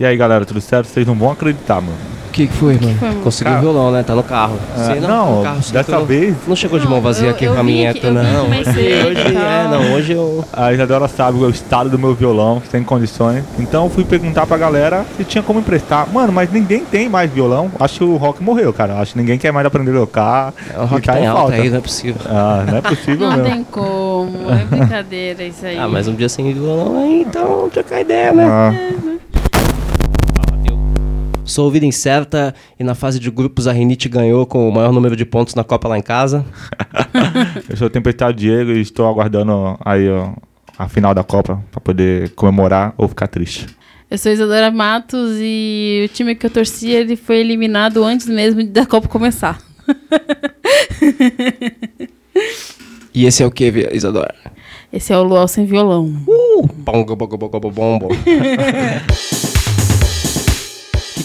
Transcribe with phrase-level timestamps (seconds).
[0.00, 0.86] E aí, galera, tudo certo?
[0.86, 1.92] Vocês não vão acreditar, mano.
[2.28, 2.96] O que, que foi, mano?
[2.98, 3.20] foi, mano?
[3.22, 4.02] Conseguiu o violão, né?
[4.02, 4.56] Tá no carro.
[4.74, 7.26] Ah, Você não, tá no carro, dessa não- vez- Não chegou de Não, mão vazia
[7.26, 8.46] eu- aqui eu com a vim minha vim não.
[8.48, 10.42] Hoje, é, não, hoje eu.
[10.52, 13.44] A Isadora sabe o estado do meu violão, sem condições.
[13.58, 16.08] Então eu fui perguntar pra galera se tinha como emprestar.
[16.10, 17.70] Mano, mas ninguém tem mais violão.
[17.78, 18.94] Acho que o rock morreu, cara.
[18.94, 20.54] Acho que ninguém quer mais aprender a tocar.
[20.78, 21.56] O rock tá tá em alta falta.
[21.56, 22.22] aí, não é possível.
[22.26, 23.52] Ah, não é possível Não mesmo.
[23.52, 25.76] tem como, é brincadeira isso aí.
[25.76, 28.46] Ah, mas um dia sem violão aí, então trocar ideia, né?
[28.48, 28.72] Ah,
[31.50, 35.16] Sou ouvida incerta e na fase de grupos a Rinite ganhou com o maior número
[35.16, 36.46] de pontos na Copa lá em casa.
[37.68, 40.30] eu sou o Tempestade Diego e estou aguardando aí ó,
[40.78, 43.66] a final da Copa pra poder comemorar ou ficar triste.
[44.08, 48.64] Eu sou Isadora Matos e o time que eu torcia ele foi eliminado antes mesmo
[48.68, 49.58] da Copa começar.
[53.12, 54.32] E esse é o que, Isadora?
[54.92, 56.06] Esse é o Luau sem violão.
[56.06, 58.08] Bongo, bongo, bongo, bongo, bongo.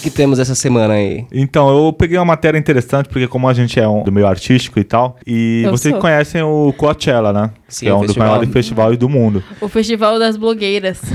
[0.06, 1.26] O que, temos essa semana aí?
[1.32, 4.78] Então, eu peguei uma matéria interessante, porque como a gente é um, do meio artístico
[4.78, 6.00] e tal, e Eu vocês sou.
[6.00, 7.50] conhecem o Coachella, né?
[7.66, 8.28] Sim, que é o um dos festival.
[8.28, 9.42] maiores festivais do mundo.
[9.60, 11.00] O Festival das Blogueiras.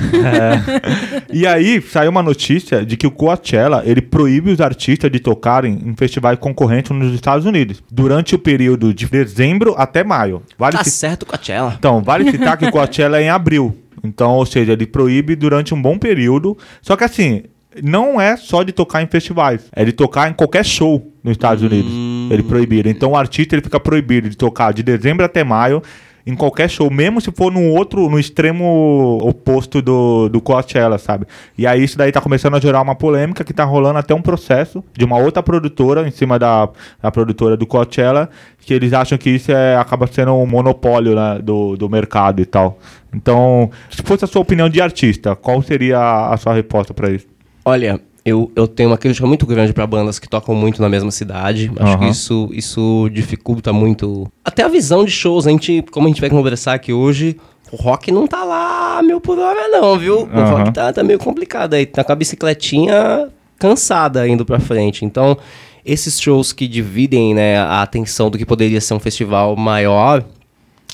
[1.34, 5.80] E aí, saiu uma notícia de que o Coachella, ele proíbe os artistas de tocarem
[5.86, 10.42] em festivais concorrentes nos Estados Unidos, durante o período de dezembro até maio.
[10.58, 11.76] Vale Tá ci- certo, Coachella.
[11.80, 13.78] Então, vale citar que o Coachella é em abril.
[14.04, 16.58] Então, ou seja, ele proíbe durante um bom período.
[16.82, 17.44] Só que assim,
[17.84, 21.64] não é só de tocar em festivais, é de tocar em qualquer show nos Estados
[21.64, 21.92] Unidos.
[22.32, 22.90] Ele proibido.
[22.90, 25.82] Então o artista ele fica proibido de tocar de dezembro até maio
[26.26, 31.26] em qualquer show, mesmo se for no outro, no extremo oposto do, do Coachella, sabe?
[31.58, 34.22] E aí isso daí tá começando a gerar uma polêmica que tá rolando até um
[34.22, 36.70] processo de uma outra produtora em cima da,
[37.02, 41.40] da produtora do Coachella, que eles acham que isso é, acaba sendo um monopólio né,
[41.42, 42.78] do, do mercado e tal.
[43.14, 47.10] Então, se fosse a sua opinião de artista, qual seria a, a sua resposta pra
[47.10, 47.28] isso?
[47.64, 51.12] Olha, eu, eu tenho uma crítica muito grande pra bandas que tocam muito na mesma
[51.12, 51.72] cidade.
[51.80, 52.12] Acho que Aham.
[52.12, 54.32] isso, isso dificulta muito.
[54.46, 55.48] Até a visão de shows.
[55.48, 57.38] A gente, como a gente vai conversar aqui hoje,
[57.72, 60.24] o rock não tá lá mil por hora, não, viu?
[60.24, 60.58] O Aham.
[60.58, 61.86] rock tá, tá meio complicado aí.
[61.86, 63.28] Tá com a bicicletinha
[63.58, 65.06] cansada indo pra frente.
[65.06, 65.38] Então,
[65.86, 70.24] esses shows que dividem né, a atenção do que poderia ser um festival maior.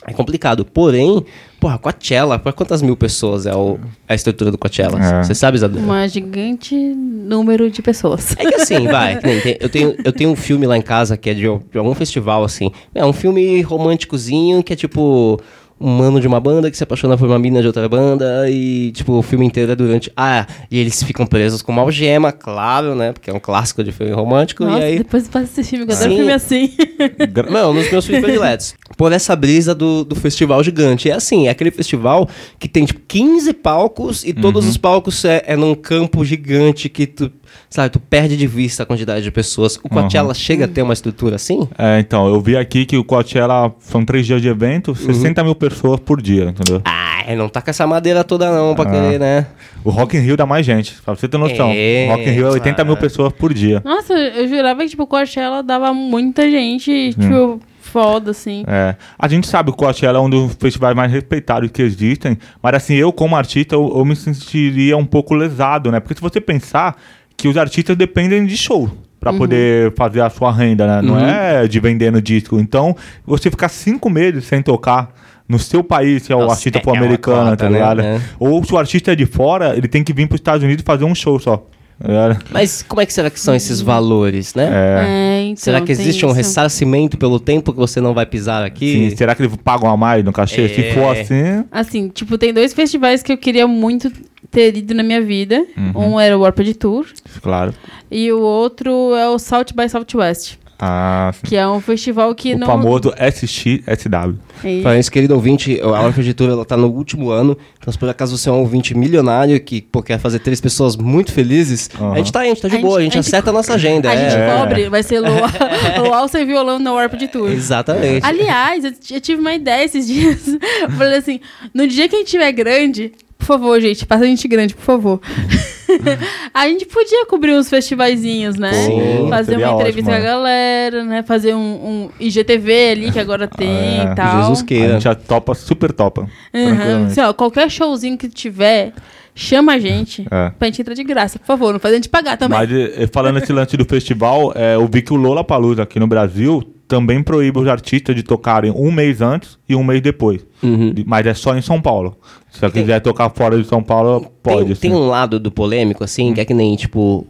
[0.09, 0.63] É complicado.
[0.63, 1.23] Porém,
[1.59, 4.97] porra, Coachella, pra quantas mil pessoas é o- a estrutura do Coachella?
[5.03, 5.23] É.
[5.23, 5.83] Você sabe, Isadora?
[5.83, 8.33] Uma gigante número de pessoas.
[8.39, 9.19] É que assim, vai.
[9.59, 12.43] eu, tenho, eu tenho um filme lá em casa que é de, de algum festival,
[12.45, 12.71] assim.
[12.95, 15.39] É um filme românticozinho que é tipo.
[15.79, 18.91] Um mano de uma banda que se apaixona por uma mina de outra banda e,
[18.93, 20.11] tipo, o filme inteiro é durante.
[20.17, 23.13] Ah, e eles ficam presos com uma algema, claro, né?
[23.13, 24.65] Porque é um clássico de filme romântico.
[24.65, 24.97] Nossa, e aí.
[24.97, 26.71] depois faz esse filme, eu adoro filme assim.
[27.51, 28.73] Não, nos meus filmes prediletos.
[28.97, 31.11] Por essa brisa do, do festival gigante.
[31.11, 32.27] É assim, é aquele festival
[32.57, 37.05] que tem, tipo, 15 palcos e todos os palcos é, é num campo gigante que
[37.05, 37.31] tu,
[37.69, 39.77] sabe, tu perde de vista a quantidade de pessoas.
[39.83, 41.67] O Coachella chega a ter uma estrutura assim?
[41.77, 45.53] É, então, eu vi aqui que o Coachella são três dias de evento, 60 mil
[45.53, 45.66] pessoas
[46.05, 46.81] por dia, entendeu?
[46.85, 49.47] Ah, não tá com essa madeira toda não pra querer, né?
[49.83, 51.71] O Rock in Rio dá mais gente, pra você ter noção.
[51.73, 53.81] É, o Rock in Rio é 80 mil pessoas por dia.
[53.83, 58.63] Nossa, eu jurava que, tipo, o Coachella dava muita gente, tipo, foda, assim.
[58.67, 58.95] É.
[59.17, 62.75] A gente sabe que o Coachella é um dos festivais mais respeitados que existem, mas
[62.75, 65.99] assim, eu como artista, eu, eu me sentiria um pouco lesado, né?
[65.99, 66.95] Porque se você pensar
[67.35, 68.89] que os artistas dependem de show
[69.19, 71.01] pra poder fazer a sua renda, né?
[71.01, 71.25] Não Uhum.
[71.27, 72.59] é de vendendo disco.
[72.59, 72.95] Então,
[73.25, 75.09] você ficar cinco meses sem tocar
[75.47, 77.77] no seu país, se é o Nossa, artista é- for é tá né?
[77.77, 78.01] ligado?
[78.01, 78.21] É.
[78.39, 81.05] Ou se o artista é de fora, ele tem que vir pros Estados Unidos fazer
[81.05, 81.57] um show só.
[81.99, 82.37] tá?
[82.51, 84.69] Mas como é que será que são esses valores, né?
[84.71, 89.09] É, então, Será que existe um ressarcimento pelo tempo que você não vai pisar aqui?
[89.09, 90.67] Sim, será que eles pagam a mais no cachê?
[90.69, 90.93] Se É.
[90.93, 94.11] for assim, Assim, tipo, tem dois festivais que eu queria muito
[94.51, 95.65] ter ido na minha vida.
[95.95, 97.05] Um era o Warped Tour
[97.41, 97.73] claro.
[98.11, 101.47] e o outro é o South by Southwest, Ah, sim.
[101.47, 102.67] que é um festival que o não...
[102.67, 104.37] famoso SXSW.
[104.63, 107.57] É, Para esse querido ouvinte, a Hora ela tá no último ano.
[107.79, 110.95] Então, se por acaso você é um ouvinte milionário que pô, quer fazer três pessoas
[110.95, 112.13] muito felizes, Aham.
[112.13, 113.49] a gente tá aí, a gente tá de A boa, a gente- a gente- acerta
[113.49, 114.09] a nossa agenda.
[114.09, 114.29] A é.
[114.29, 115.49] gente pobre vai ser Luau,
[116.05, 117.51] Luau sem violão na Warped Tour.
[117.51, 118.25] Exatamente.
[118.25, 120.47] Aliás, eu, eu tive uma ideia esses dias.
[120.81, 121.39] Eu falei assim:
[121.73, 123.11] no dia que a gente tiver grande,
[123.47, 125.21] favor, gente, passa a gente grande, por favor.
[126.53, 128.71] a gente podia cobrir uns festivaizinhos, né?
[128.73, 131.23] Sim, Fazer uma entrevista ótimo, com a galera, né?
[131.23, 134.41] Fazer um, um IGTV ali que agora tem É, e tal.
[134.41, 134.93] Jesus A queira.
[134.93, 136.27] gente já topa, super topa.
[136.53, 137.05] Uhum.
[137.07, 138.93] Assim, ó, qualquer showzinho que tiver,
[139.37, 140.49] chama a gente É.
[140.49, 141.71] pra gente entrar de graça, por favor.
[141.71, 142.57] Não faz a gente pagar também.
[142.57, 145.99] Mas eh, falando esse lance do festival, eh, eu vi que o Lola Palusa aqui
[145.99, 150.45] no Brasil também proíbe os artistas de tocarem um mês antes e um mês depois.
[150.63, 150.93] Uhum.
[151.05, 152.17] Mas é só em São Paulo.
[152.49, 154.65] Se você quiser tocar fora de São Paulo, pode.
[154.67, 154.99] Tem, tem assim.
[154.99, 157.27] um lado do polêmico, assim, que é que nem, tipo,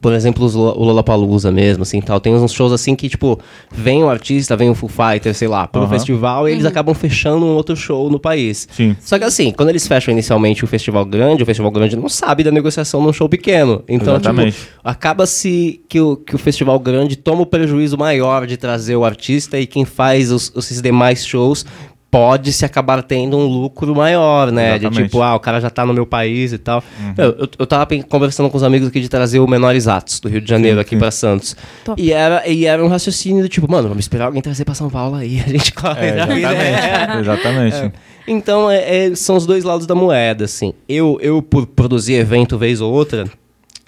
[0.00, 2.18] por exemplo, os Lo- o Lollapalooza mesmo, assim, tal.
[2.20, 3.38] Tem uns shows, assim, que, tipo,
[3.70, 5.90] vem o artista, vem o Foo Fighter, sei lá, pro Aham.
[5.90, 8.66] festival e eles acabam fechando um outro show no país.
[8.72, 8.96] Sim.
[9.00, 12.42] Só que assim, quando eles fecham inicialmente o festival grande, o festival grande não sabe
[12.44, 13.82] da negociação num show pequeno.
[13.88, 14.56] Então, Exatamente.
[14.56, 19.04] tipo, acaba-se que o, que o festival grande toma o prejuízo maior de trazer o
[19.04, 21.66] artista e quem faz os, esses demais shows
[22.10, 24.78] pode se acabar tendo um lucro maior, né?
[24.78, 26.82] De tipo, ah, o cara já tá no meu país e tal.
[27.16, 30.28] Eu, eu, eu tava conversando com os amigos aqui de trazer o Menores Atos do
[30.28, 31.56] Rio de Janeiro Sim, aqui pra Santos.
[31.84, 32.00] Top.
[32.00, 34.88] E era, e era um raciocínio do tipo, mano, vamos esperar alguém trazer pra São
[34.88, 36.06] Paulo aí, a gente corre.
[36.06, 37.18] É, exatamente.
[37.20, 37.92] exatamente.
[38.26, 40.72] Então, é- é- são os dois lados da moeda, assim.
[40.88, 43.28] Eu, eu, por produzir evento vez ou outra,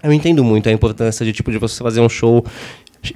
[0.02, 2.44] eu entendo muito a importância de, tipo, de você fazer um show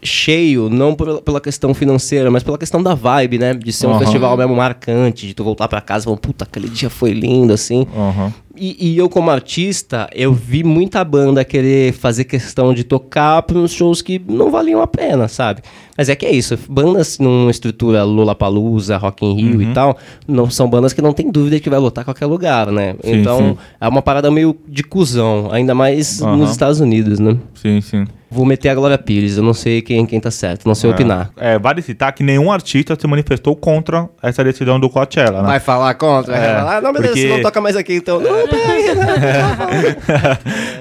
[0.02, 3.54] cheio, não por- pela questão financeira, mas pela questão da vibe, né?
[3.54, 6.68] De ser um festival mesmo marcante, de tu voltar pra casa e falar, puta, aquele
[6.68, 7.86] dia foi lindo, assim.
[7.94, 8.32] Aham.
[8.54, 13.58] E, e eu, como artista, eu vi muita banda querer fazer questão de tocar para
[13.58, 15.62] uns shows que não valiam a pena, sabe?
[15.96, 19.62] Mas é que é isso, bandas numa estrutura Lollapalooza, Rock in Rio Uhum.
[19.70, 19.96] e tal,
[20.28, 22.94] não são bandas que não tem dúvida que vai lotar qualquer lugar, né?
[23.02, 23.56] Sim, então, sim.
[23.80, 27.36] é uma parada meio de cuzão, ainda mais nos Estados Unidos, né?
[27.54, 28.04] Sim, sim.
[28.32, 31.30] Vou meter a Glória Pires, eu não sei quem, quem tá certo, não sei opinar.
[31.36, 35.48] É, vale citar que nenhum artista se manifestou contra essa decisão do Coachella, né?
[35.48, 36.32] Vai falar contra?
[36.36, 38.20] Vai É, falar, ah, não, beleza, porque- você não toca mais aqui, então.
[38.20, 38.86] Não, peraí,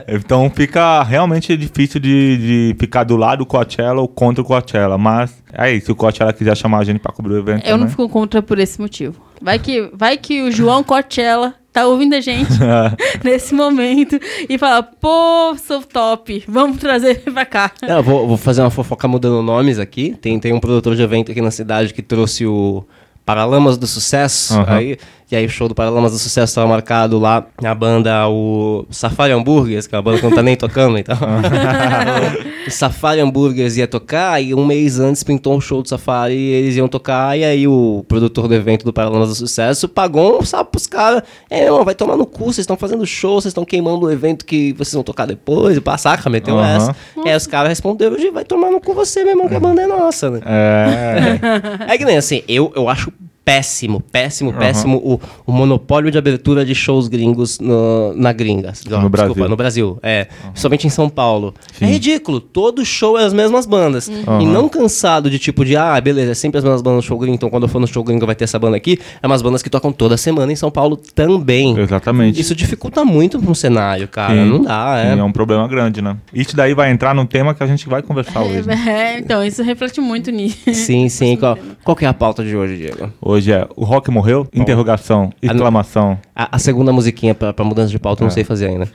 [0.08, 4.98] então fica realmente difícil de, de ficar do lado do Coachella ou contra o Coachella.
[4.98, 7.66] Mas é isso, se o Coachella quiser chamar a gente pra cobrir o evento.
[7.68, 9.20] Eu não fico contra por esse motivo.
[9.42, 12.52] Vai que, vai que o João Coachella tá ouvindo a gente
[13.24, 14.20] nesse momento
[14.50, 17.72] e fala, pô, sou top, vamos trazer ele pra cá.
[17.82, 20.16] Eu vou, vou fazer uma fofoca mudando nomes aqui.
[20.22, 22.84] Tem, tem um produtor de evento aqui na cidade que trouxe o
[23.26, 24.54] Paralamas do Sucesso.
[24.56, 24.76] Aham.
[24.76, 24.98] Aí,
[25.32, 29.32] e aí o show do Paralamas do Sucesso estava marcado lá na banda o Safari
[29.32, 31.16] Hambúrgueres, que é uma banda que não tá nem tocando, então.
[32.68, 36.50] o Safari Hambúrgueres ia tocar e um mês antes pintou um show do Safari e
[36.52, 37.38] eles iam tocar.
[37.38, 41.24] E aí o produtor do evento do Paralamas do Sucesso pagou um sapo pros caras.
[41.50, 44.46] É, irmão, vai tomar no cu, vocês estão fazendo show, vocês estão queimando o evento
[44.46, 45.78] que vocês vão tocar depois.
[45.78, 46.76] E passaca, meteu Aham.
[46.76, 46.96] essa.
[47.26, 49.60] E aí os caras responderam, "Gi, vai tomar no cu você, meu irmão, que a
[49.60, 50.40] banda é nossa, né?
[50.46, 51.40] É,
[51.94, 53.12] É que nem assim, eu, eu acho
[53.44, 58.68] péssimo, péssimo, péssimo o, o monopólio de abertura de shows gringos no- na gringa.
[58.70, 59.50] No Desculpa, Brasil.
[59.50, 60.00] no Brasil.
[60.04, 61.54] É, somente em São Paulo.
[61.74, 61.86] Sim.
[61.86, 64.08] É ridículo, todo show é as mesmas bandas.
[64.08, 64.44] E Aham.
[64.44, 67.36] não cansado de tipo de, ah, beleza, é sempre as mesmas bandas no show gringo,
[67.36, 69.00] então quando eu for no show gringo vai ter essa banda aqui.
[69.22, 71.78] É umas bandas que tocam toda semana em São Paulo também.
[71.80, 72.40] exatamente.
[72.40, 74.34] Isso dificulta muito um cenário, cara.
[74.36, 74.46] Sim.
[74.50, 75.14] Não dá, é.
[75.14, 76.16] Sim, é um problema grande, né?
[76.34, 78.68] Isso daí vai entrar num tema que a gente vai conversar hoje.
[78.68, 78.76] né?
[79.02, 80.58] É, então, isso reflete muito nisso.
[80.74, 81.36] Sim, sim.
[81.38, 83.12] Qual, qual que é a pauta de hoje, Diego?
[83.22, 84.48] Hoje é o rock morreu?
[84.54, 86.18] Interrogação, exclamação.
[86.36, 88.34] A, a segunda musiquinha pra, pra mudança de pauta eu não É.
[88.34, 88.88] sei fazer ainda.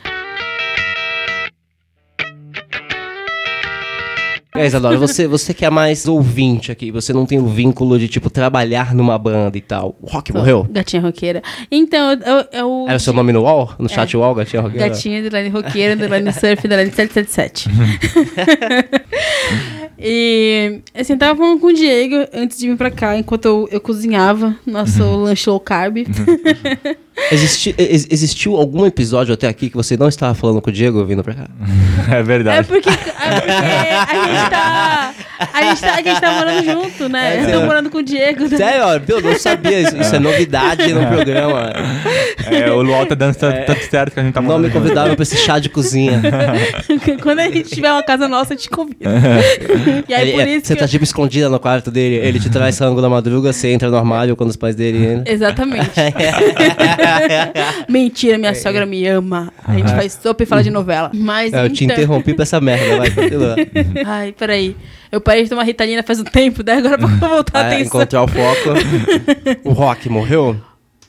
[4.54, 8.08] É, Isadora, você, você que é mais ouvinte aqui, você não tem o vínculo de,
[8.08, 9.94] tipo, trabalhar numa banda e tal.
[10.00, 10.66] O rock morreu?
[10.70, 11.42] Gatinha roqueira.
[11.70, 12.44] Então, eu...
[12.52, 13.72] eu Era o seu nome no wall?
[13.78, 14.88] No chat wall, Gatinha Roqueira?
[14.88, 17.68] Gatinha, underline roqueira, underline surf, underline 777.
[19.98, 23.68] e, assim, eu tava falando com o Diego antes de vir pra cá, enquanto eu,
[23.70, 25.98] eu cozinhava nosso lanche low carb.
[27.32, 31.04] Existi, ex- existiu algum episódio até aqui que você não estava falando com o Diego
[31.04, 31.46] vindo pra cá?
[32.12, 32.68] É É verdade.
[32.68, 35.14] porque, é porque a gente tá.
[35.52, 37.42] A gente tá, a gente tá morando junto, né?
[37.44, 38.48] Eu tô morando com o Diego.
[38.48, 38.56] né?
[38.56, 39.80] Sério, ó, eu não sabia.
[39.80, 41.72] Isso, isso é novidade no programa.
[42.50, 44.94] É, o Luau tá dando tanto tanto certo que a gente tá Não me mandando
[45.08, 45.14] junto.
[45.16, 46.22] pra esse chá de cozinha.
[47.22, 49.00] Quando a gente tiver uma casa nossa, eu te convido.
[50.08, 52.16] E aí, Ele- por é, isso você que tá eu- tipo escondida no quarto dele,
[52.16, 55.24] ele te traz rango da madruga, você entra no armário quando os pais dele entram.
[55.32, 55.90] Exatamente.
[57.88, 59.52] Mentira, minha sogra me ama.
[59.64, 61.10] A gente faz sopa e fala de novela.
[61.14, 61.96] Mas É, eu te então...
[61.96, 63.56] interrompi pra essa merda, vai, continua.
[64.06, 64.76] Ai, peraí.
[65.10, 67.86] Eu parei de tomar Ritalina faz um tempo, daí agora pra voltar a Ah, atenção.
[67.86, 68.70] encontrar o foco.
[69.64, 70.56] O Rock morreu?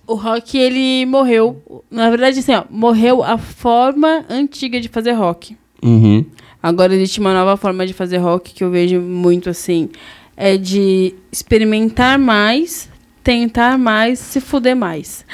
[0.05, 1.61] O rock, ele morreu.
[1.91, 5.57] Na verdade, assim, ó, morreu a forma antiga de fazer rock.
[5.83, 6.25] Uhum.
[6.63, 9.89] Agora existe uma nova forma de fazer rock que eu vejo muito assim.
[10.37, 12.89] É de experimentar mais,
[13.27, 15.25] tentar mais, se fuder mais.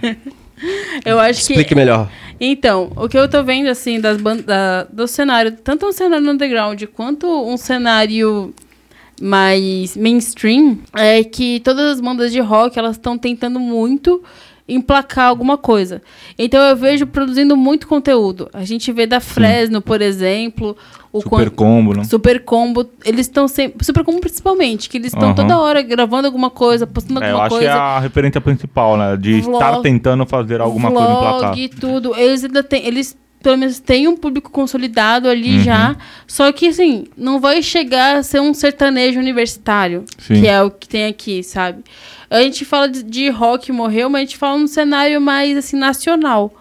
[1.02, 1.54] eu acho que.
[1.54, 2.10] Explique melhor.
[2.38, 6.82] Então, o que eu tô vendo, assim, das da, do cenário, tanto um cenário underground
[6.94, 8.54] quanto um cenário
[9.18, 14.22] mais mainstream, é que todas as bandas de rock, elas estão tentando muito
[14.68, 16.02] emplacar alguma coisa.
[16.38, 18.48] Então eu vejo produzindo muito conteúdo.
[18.52, 20.76] A gente vê da Fresno, por exemplo,
[21.12, 22.04] o Super combo, né?
[22.04, 23.84] Super Combo, eles estão sempre.
[23.86, 25.34] Super Combo principalmente, que eles estão Aham.
[25.34, 27.82] toda hora gravando alguma coisa, postando É, eu alguma acho que é coisa.
[27.82, 29.16] a referência principal, né?
[29.16, 31.54] De Vlog- estar tentando fazer alguma coisa no placar.
[31.54, 32.14] vlog, tudo.
[32.16, 32.84] Eles ainda têm.
[32.86, 35.62] Eles pelo menos têm um público consolidado ali Uhum.
[35.64, 35.96] já.
[36.26, 40.40] Só que, assim, não vai chegar a ser um sertanejo universitário, Sim.
[40.40, 41.84] que é o que tem aqui, sabe?
[42.28, 45.76] A gente fala de, de rock morreu, mas a gente fala num cenário mais, assim,
[45.76, 46.52] nacional.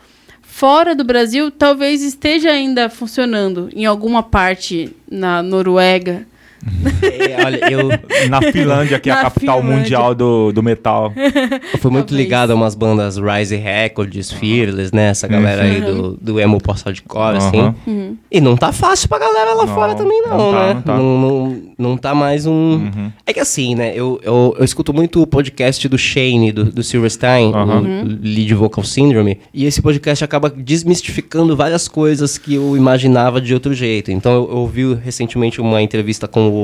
[0.42, 6.26] Fora do Brasil, talvez esteja ainda funcionando em alguma parte na Noruega.
[7.02, 7.90] É, olha, eu,
[8.30, 9.80] Na Finlândia, que é a Na capital Finlândia.
[9.82, 11.14] mundial do, do metal.
[11.16, 12.12] eu fui muito Talvez.
[12.12, 15.10] ligado a umas bandas Rise Records, Fearless, né?
[15.10, 17.60] Essa galera aí do, do emo post-hardcore, assim.
[17.60, 17.76] Aham.
[17.86, 18.18] Uhum.
[18.32, 20.74] E não tá fácil pra galera lá Não, fora também, não, não tá, né?
[20.74, 20.98] não tá.
[20.98, 22.52] Não, não, não tá mais um.
[22.52, 23.12] Uhum.
[23.26, 23.92] É que assim, né?
[23.96, 27.82] Eu, eu, eu escuto muito o podcast do Shane, do, do Silverstein, Aham.
[27.82, 29.40] o Lead Vocal Syndrome.
[29.54, 34.12] E esse podcast acaba desmistificando várias coisas que eu imaginava de outro jeito.
[34.12, 36.55] Então eu, eu ouvi recentemente uma entrevista com o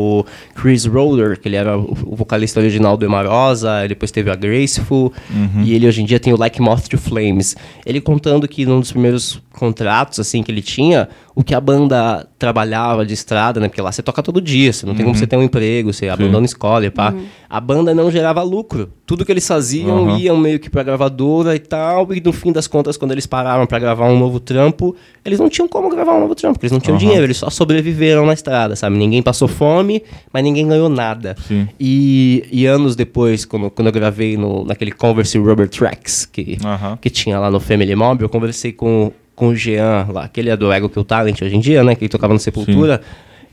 [0.56, 5.12] Chris Roller, que ele era o, o vocalista original do Emarosa, depois teve a Graceful,
[5.30, 5.64] Uhum.
[5.64, 7.56] e ele hoje em dia tem o Like Moth to Flames.
[7.86, 12.28] Ele contando que num dos primeiros contratos assim que ele tinha, o que a banda
[12.38, 13.68] trabalhava de estrada, né?
[13.70, 16.10] Porque lá você toca todo dia, você não tem como você ter um emprego, você
[16.10, 17.14] abandona a escola e pá.
[17.50, 18.92] A banda não gerava lucro.
[19.06, 20.18] Tudo que eles faziam Uhum.
[20.18, 23.66] iam meio que pra gravadora e tal, e no fim das contas, quando eles pararam
[23.68, 26.72] pra gravar um novo trampo, eles não tinham como gravar um novo trampo, porque eles
[26.72, 27.00] não tinham Uhum.
[27.00, 28.98] dinheiro, eles só sobreviveram na estrada, sabe?
[28.98, 31.36] Ninguém passou fome, mas ninguém ganhou nada.
[31.48, 31.68] Sim.
[31.80, 36.58] E, e anos depois, quando, quando eu gravei no, naquele Converse Rubber Tracks que,
[37.02, 40.52] que tinha lá no Family Mob, eu conversei com, com o Jean lá, que ele
[40.52, 41.96] é do Ego Kill Talent hoje em dia, né?
[41.96, 43.02] Que ele tocava no Sepultura.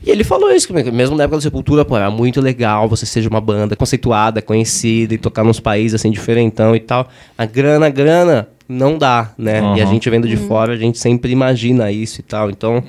[0.05, 3.27] E ele falou isso, mesmo na época do Sepultura, pô, era muito legal você seja
[3.27, 7.09] uma banda conceituada, conhecida e tocar nos países assim, diferentão e tal.
[7.35, 9.61] A grana, grana, não dá, né?
[9.77, 12.51] E a gente vendo de fora, a gente sempre imagina isso e tal.
[12.51, 12.83] Então,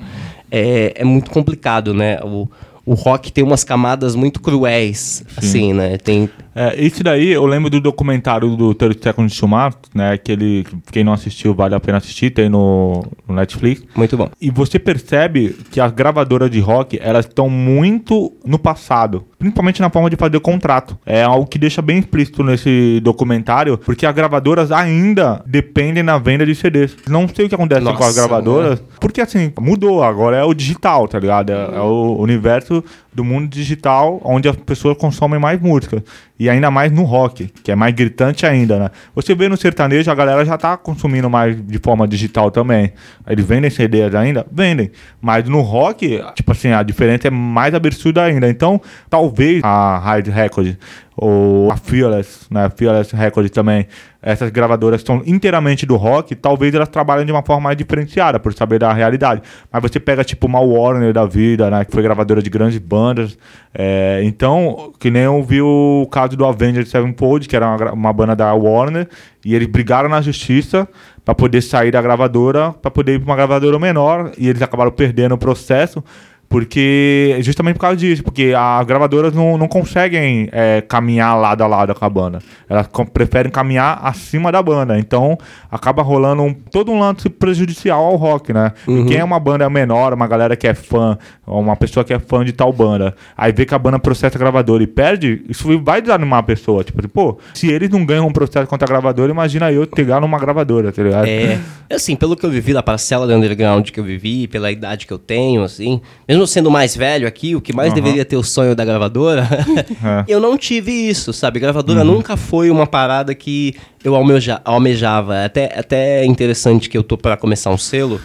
[0.51, 2.19] é, é muito complicado, né?
[2.23, 2.47] O,
[2.85, 5.97] o rock tem umas camadas muito cruéis, assim, né?
[5.97, 10.17] Tem, É, esse daí, eu lembro do documentário do 30 Seconds to Mars, né?
[10.17, 13.83] Que ele, quem não assistiu, vale a pena assistir, tem no, no Netflix.
[13.95, 14.29] muito bom.
[14.39, 19.25] E você percebe que as gravadoras de rock, elas estão muito no passado.
[19.39, 20.97] Principalmente na forma de fazer contrato.
[21.05, 26.45] É algo que deixa bem explícito nesse documentário, porque as gravadoras ainda dependem na venda
[26.45, 26.95] de CDs.
[27.07, 30.03] Não sei o que acontece com as Nossa, gravadoras, porque assim, mudou.
[30.03, 31.51] Agora é o digital, tá ligado?
[31.51, 36.03] É, é o universo do mundo digital, onde as pessoas consomem mais música.
[36.39, 38.89] E ainda mais no rock, que é mais gritante ainda, né?
[39.13, 42.93] Você vê no sertanejo, a galera já tá consumindo mais de forma digital também.
[43.27, 44.45] Eles vendem CDs ainda?
[44.51, 44.91] Vendem.
[45.21, 48.49] Mas no rock, tipo assim, a diferença é mais absurda ainda.
[48.49, 50.75] Então, talvez a Hard Record
[51.21, 52.67] ou a Fearless, né?
[52.75, 53.85] Fearless Record também,
[54.23, 58.51] essas gravadoras são inteiramente do rock, talvez elas trabalhem de uma forma mais diferenciada, por
[58.53, 59.43] saber da realidade.
[59.71, 61.85] Mas você pega, tipo, uma Warner da vida, né?
[61.85, 63.37] Que foi gravadora de grandes bandas.
[63.71, 68.13] É, então, que nem eu vi o caso do Avenged Sevenfold, que era uma, uma
[68.13, 69.07] banda da Warner,
[69.45, 70.87] e eles brigaram na justiça
[71.23, 74.91] para poder sair da gravadora, para poder ir para uma gravadora menor, e eles acabaram
[74.91, 76.03] perdendo o processo.
[76.51, 81.67] Porque, justamente por causa disso, porque as gravadoras não, não conseguem é, caminhar lado a
[81.67, 82.39] lado com a banda.
[82.69, 84.99] Elas preferem caminhar acima da banda.
[84.99, 85.37] Então,
[85.71, 88.73] acaba rolando um- todo um lance prejudicial ao rock, né?
[88.87, 91.17] E quem é uma banda menor, uma galera que é fã,
[91.47, 94.37] ou uma pessoa que é fã de tal banda, aí vê que a banda processa
[94.37, 96.83] a gravadora e perde, isso vai desanimar a pessoa.
[96.83, 100.37] Tipo, pô, se eles não ganham um processo contra a gravadora, imagina eu pegar numa
[100.37, 101.25] gravadora, tá ligado?
[101.27, 101.59] É,
[101.95, 105.13] assim, pelo que eu vivi da parcela do underground que eu vivi, pela idade que
[105.13, 108.01] eu tenho, assim, mesmo sendo mais velho aqui, o que mais Aham.
[108.01, 109.47] deveria ter o sonho da gravadora,
[110.03, 110.25] É.
[110.27, 111.59] eu não tive isso, sabe?
[111.59, 115.35] Gravadora nunca foi uma parada que eu almeja, almejava.
[115.37, 118.19] É Até, até interessante que eu tô para começar um selo.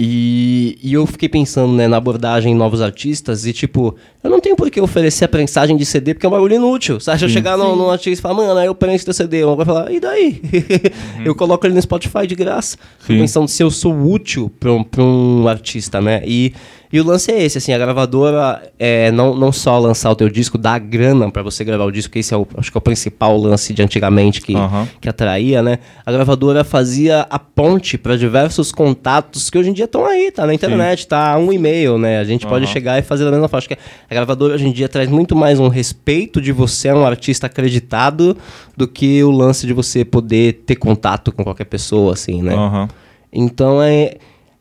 [0.00, 4.38] E, e eu fiquei pensando né, na abordagem em novos artistas e, tipo, eu não
[4.38, 7.00] tenho por que oferecer a prensagem de CD porque é um bagulho inútil.
[7.00, 7.18] Sabe?
[7.18, 9.56] Se eu chegar num, num artista e falar, mano, aí eu prenso teu CD, eu
[9.56, 10.40] vai falar, e daí?
[11.24, 12.76] eu coloco ele no Spotify de graça.
[13.04, 13.18] Sim.
[13.18, 16.22] pensando se eu sou útil pra um, pra um artista, né?
[16.24, 16.54] E,
[16.92, 20.28] e o lance é esse, assim, a gravadora é não, não só lançar o teu
[20.28, 22.80] disco, dar grana pra você gravar o disco, que esse é o, acho que é
[22.80, 24.88] o principal lance de antigamente que, Aham.
[25.00, 25.78] que atraía, né?
[26.04, 30.46] A gravadora fazia a ponte pra diversos contatos que hoje em dia estão aí, tá
[30.46, 32.18] na internet, tá um e-mail, né?
[32.18, 32.72] A gente pode Aham.
[32.72, 33.58] chegar e fazer da mesma forma.
[33.58, 37.04] Acho que a gravadora hoje em dia traz muito mais um respeito de você um
[37.06, 38.36] artista acreditado
[38.76, 42.54] do que o lance de você poder ter contato com qualquer pessoa, assim, né?
[42.54, 42.88] Aham.
[43.32, 44.16] Então é,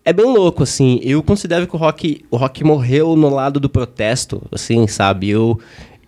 [0.08, 1.02] é bem louco, assim.
[1.04, 5.30] Eu considero que o rock, o rock morreu no lado do protesto, assim, sabe?
[5.30, 5.60] Eu,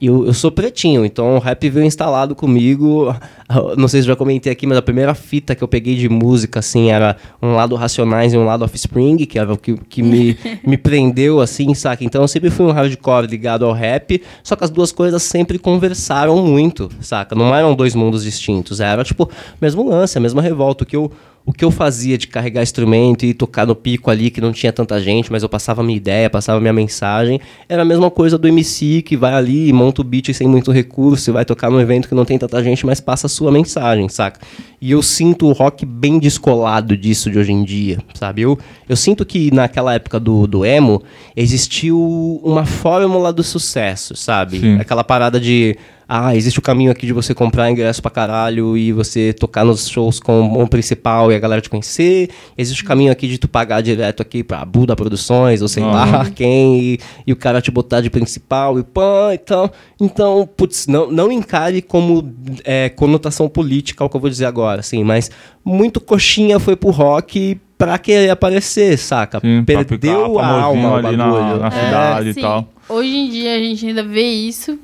[0.01, 3.13] eu, eu sou pretinho, então o rap veio instalado comigo.
[3.75, 6.59] Não sei se já comentei aqui, mas a primeira fita que eu peguei de música,
[6.59, 10.37] assim, era um lado Racionais e um lado Offspring, que era o que, que me,
[10.65, 12.01] me prendeu, assim, saca?
[12.01, 15.59] Então eu sempre fui um hardcore ligado ao rap, só que as duas coisas sempre
[15.59, 17.35] conversaram muito, saca?
[17.35, 19.29] Não eram dois mundos distintos, era, tipo,
[19.59, 20.85] mesmo lance, a mesma revolta.
[20.85, 21.11] O que eu
[21.49, 24.71] o que eu fazia de carregar instrumento e tocar no pico ali que não tinha
[24.71, 28.47] tanta gente, mas eu passava minha ideia, passava minha mensagem, era a mesma coisa do
[28.47, 32.07] MC que vai ali monta o beat sem muito recurso e vai tocar num evento
[32.07, 34.39] que não tem tanta gente, mas passa a sua mensagem, saca?
[34.79, 38.43] E eu sinto o rock bem descolado disso de hoje em dia, sabe?
[38.43, 38.55] Eu,
[38.87, 41.01] eu sinto que naquela época do, do emo
[41.35, 44.59] existiu uma fórmula do sucesso, sabe?
[44.59, 44.79] Sim.
[44.79, 45.75] Aquela parada de
[46.11, 49.87] ah, existe o caminho aqui de você comprar ingresso pra caralho e você tocar nos
[49.87, 52.29] shows com o principal e a galera te conhecer.
[52.57, 55.91] Existe o caminho aqui de tu pagar direto aqui pra Buda Produções, ou sei Uhum.
[55.91, 59.69] lá quem, e, e o cara te botar de principal e pã, então,
[60.01, 64.79] então, putz, não, não encare como é, conotação política o que eu vou dizer agora,
[64.79, 65.29] assim, mas
[65.63, 69.39] muito coxinha foi pro rock pra querer aparecer, saca?
[69.39, 71.59] Sim, pra ficar Perdeu a alma o ali na- bagulho.
[71.59, 71.71] na É.
[71.71, 72.29] cidade.
[72.29, 72.41] e sim.
[72.41, 72.67] tal.
[72.89, 74.77] Hoje em dia a gente ainda vê isso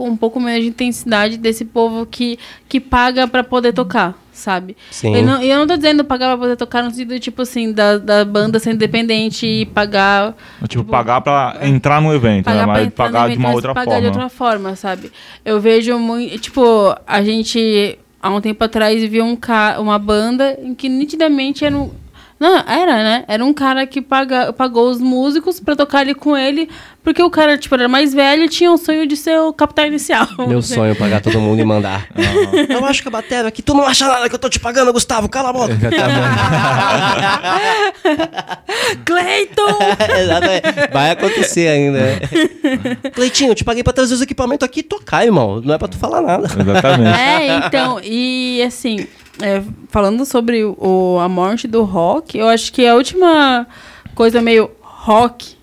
[0.00, 4.74] com um pouco menos de intensidade desse povo que, que paga pra poder tocar, sabe?
[4.90, 5.14] Sim.
[5.14, 7.98] Eu não, eu não tô dizendo pagar pra poder tocar no sentido, tipo assim, da,
[7.98, 10.34] da banda ser independente e pagar
[10.66, 12.54] Tipo, pagar pra entrar no evento, né?
[12.54, 14.00] pagar pra Mas pagar de evento, uma mas outra pagar forma.
[14.00, 15.12] de outra forma, sabe?
[15.44, 16.38] Eu vejo muito.
[16.38, 21.62] Tipo, a gente, há um tempo atrás, viu um ca uma banda em que nitidamente
[21.62, 21.90] era um.
[22.40, 23.24] Não, era, né?
[23.28, 26.70] Era um cara que paga, pagou os músicos pra tocar ali com ele,
[27.04, 29.84] porque o cara, tipo, era mais velho e tinha o sonho de ser o capitão
[29.84, 30.26] inicial.
[30.48, 32.08] Meu sonho é pagar todo mundo e mandar.
[32.70, 34.90] Eu acho que a bateria aqui, tu não acha nada que eu tô te pagando,
[34.90, 35.76] Gustavo, cala a boca.
[39.04, 39.78] Cleiton!
[40.18, 40.92] Exatamente.
[40.92, 42.00] Vai acontecer ainda.
[43.12, 45.60] Cleitinho, eu te paguei pra trazer os equipamentos aqui e tocar, irmão.
[45.62, 46.46] Não é pra tu falar nada.
[46.46, 47.18] Exatamente.
[47.18, 49.06] É, então, e assim,
[49.42, 53.66] é, falando sobre o, a morte do rock, eu acho que a última
[54.14, 55.56] coisa meio rock,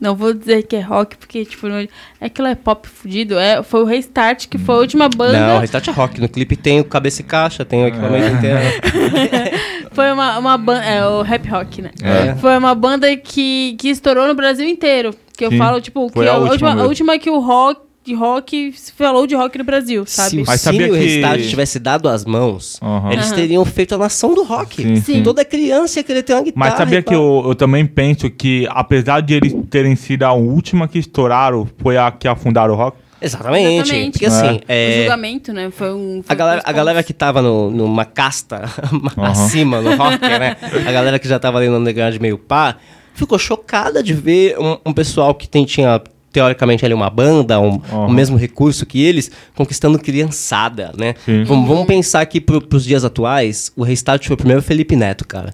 [0.00, 1.86] não vou dizer que é rock, porque, tipo, não-
[2.20, 5.38] é que ela é pop fudido, é, foi o Restart, que foi a última banda.
[5.38, 6.20] Não, Restart é rock.
[6.20, 8.30] No clipe tem o cabeça e caixa, tem o equipamento É.
[8.32, 8.60] inteiro.
[9.92, 11.90] Foi uma, uma banda, é o rap rock, né?
[12.00, 12.34] É.
[12.36, 15.12] Foi uma banda que, que estourou no Brasil inteiro.
[15.36, 18.14] Que eu Sim, falo, tipo, que a a, última a última que o rock, de
[18.14, 20.42] rock se falou de rock no Brasil, Se sabe?
[20.42, 23.12] o Mas Cine e o que- Restart tivesse dado as mãos, Aham.
[23.12, 24.82] eles teriam feito a nação do rock.
[24.82, 25.22] Sim, sim.
[25.22, 26.68] Toda criança ia querer ter uma guitarra.
[26.70, 30.86] Mas sabia que eu, eu também penso que, apesar de eles terem sido a última
[30.88, 32.96] que estouraram, foi a que afundaram o rock?
[33.22, 33.74] Exatamente.
[33.74, 34.12] Exatamente.
[34.12, 35.70] Porque assim, O é, julgamento, né?
[35.70, 36.22] Foi um.
[36.24, 38.62] foi A galera, a galera que tava no, numa casta
[39.16, 39.30] Aham.
[39.30, 40.56] acima no rock, né?
[40.86, 42.76] A galera que já tava ali no underground meio pá,
[43.12, 46.00] ficou chocada de ver um, um pessoal que tem, tinha
[46.32, 48.06] teoricamente ali uma banda, um, Aham.
[48.06, 51.14] o mesmo recurso que eles, conquistando criançada, né?
[51.46, 55.26] Vamos, vamos pensar aqui pro, pros dias atuais, o Restart foi o primeiro Felipe Neto,
[55.26, 55.52] cara.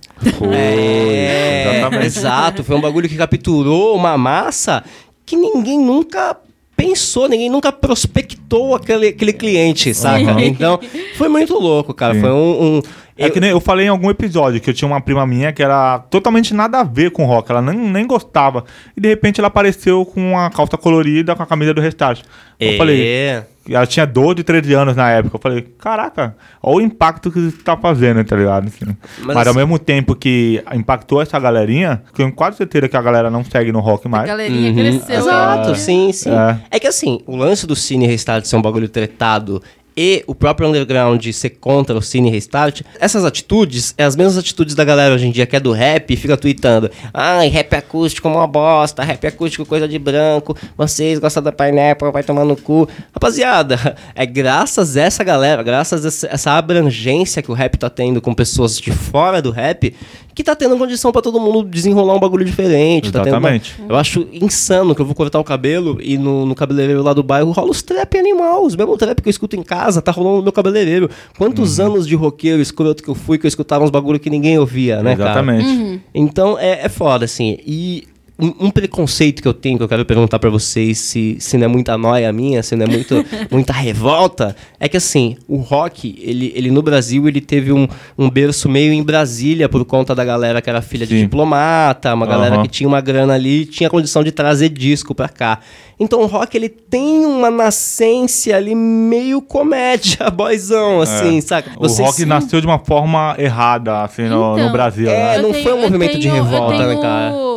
[0.52, 2.06] É, exatamente.
[2.06, 4.84] exato, foi um bagulho que capturou uma massa
[5.24, 6.36] que ninguém nunca
[6.76, 10.30] pensou, ninguém nunca prospectou aquele, aquele cliente, saca?
[10.32, 10.40] Aham.
[10.44, 10.78] Então,
[11.16, 12.14] foi muito louco, cara.
[12.14, 12.20] Sim.
[12.20, 12.76] Foi um.
[12.76, 12.82] um-
[13.18, 15.52] É eu- que nem eu falei em algum episódio que eu tinha uma prima minha
[15.52, 18.64] que era totalmente nada a ver com rock, ela nem, nem gostava.
[18.96, 22.22] E de repente ela apareceu com a calça colorida com a camisa do Restart.
[22.60, 22.76] Eu É.
[22.76, 25.36] falei, ela tinha 12, 13 anos na época.
[25.36, 28.66] Eu falei, caraca, olha o impacto que isso tá fazendo, tá ligado?
[28.68, 32.58] Assim, Mas Mas, ao assim- mesmo tempo que impactou essa galerinha, que eu tenho quase
[32.58, 34.26] certeza que a galera não segue no rock A mais.
[34.26, 35.16] galerinha Uhum, cresceu.
[35.20, 35.74] Exato, né?
[35.74, 36.30] sim, sim.
[36.30, 36.58] É.
[36.70, 36.78] É.
[36.80, 39.62] que assim, o lance do Cine Restart ser um bagulho tretado
[39.96, 44.74] e o próprio underground ser contra o Cine Restart, essas atitudes é as mesmas atitudes
[44.74, 48.28] da galera hoje em dia que é do rap e fica tweetando: ai, rap acústico
[48.28, 52.56] é uma bosta, rap acústico coisa de branco, vocês gostam da Pineapple, vai tomar no
[52.56, 52.88] cu.
[53.14, 58.20] Rapaziada, é graças a essa galera, graças a essa- abrangência que o rap tá tendo
[58.20, 59.94] com pessoas de fora do rap,
[60.34, 63.10] que tá tendo condição pra todo mundo desenrolar um bagulho diferente.
[63.10, 63.74] Tá tendo uma- Exatamente.
[63.88, 67.22] eu acho insano que eu vou cortar o cabelo e no, no cabeleireiro lá do
[67.22, 70.36] bairro rola os trap animal, os mesmos trap que eu escuto em casa, tá rolando
[70.38, 71.08] no meu cabeleireiro.
[71.38, 71.86] Quantos Uhum.
[71.86, 75.02] anos de roqueiro escroto que eu fui que eu escutava uns bagulho que ninguém ouvia,
[75.02, 75.30] né, cara?
[75.30, 76.00] Exatamente.
[76.14, 77.58] Então é, é foda, assim.
[77.66, 78.06] E
[78.38, 81.64] um, um preconceito que eu tenho, que eu quero perguntar pra vocês, se, se não
[81.64, 86.14] é muita noia minha, se não é muito, muita revolta, é que assim, o rock,
[86.22, 90.24] ele, ele no Brasil, ele teve um, um berço meio em Brasília por conta da
[90.24, 91.22] galera que era filha de Sim.
[91.22, 92.62] diplomata, uma galera Aham.
[92.64, 95.60] que tinha uma grana ali e tinha condição de trazer disco pra cá.
[95.98, 101.70] Então o rock, ele tem uma nascência ali meio comédia, boyzão, assim, saca?
[101.70, 101.72] É.
[101.78, 105.42] O rock nasceu de uma forma errada, assim, no, no Então, Brasil, é, né?
[105.42, 106.94] não Eu foi um movimento de revolta, eu né,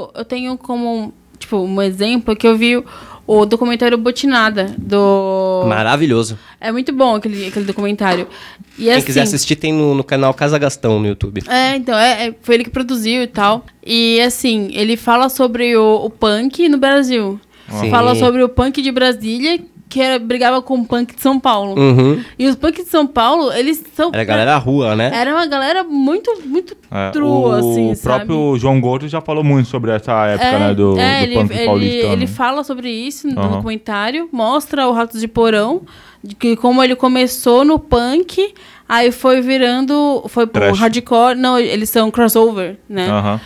[0.10, 0.12] tenho-?
[0.15, 2.84] Eu tenho como, tipo, um exemplo que eu vi
[3.28, 5.63] o documentário Botinada, do...
[5.67, 6.38] Maravilhoso.
[6.60, 8.28] É muito bom aquele, aquele documentário.
[8.78, 11.43] E Quem assim, quiser assistir tem no, no canal Casa Gastão no YouTube.
[11.48, 13.65] É, então, é, é- foi ele que produziu e tal.
[13.86, 17.39] E assim, ele fala sobre o, o punk no Brasil.
[17.69, 17.91] Sim.
[17.91, 21.73] Fala sobre o punk de Brasília, que era, brigava com o punk de São Paulo.
[21.78, 22.23] Uhum.
[22.38, 24.12] E os punk de São Paulo, eles são.
[24.13, 25.10] Era a galera rua, né?
[25.13, 28.25] Era uma galera muito, muito É, true, o assim, sabe?
[28.28, 31.34] próprio João Gordo já falou muito sobre essa época, É, né, do, é, do ele,
[31.36, 32.13] punk ele, paulistano.
[32.13, 33.49] ele fala sobre isso no Aham.
[33.56, 35.82] documentário, mostra o Ratos de Porão,
[36.23, 38.54] de que como ele começou no punk,
[38.88, 40.78] aí foi virando, foi pro Trash.
[40.80, 43.08] hardcore, não, eles são crossover, né?
[43.10, 43.41] Aham.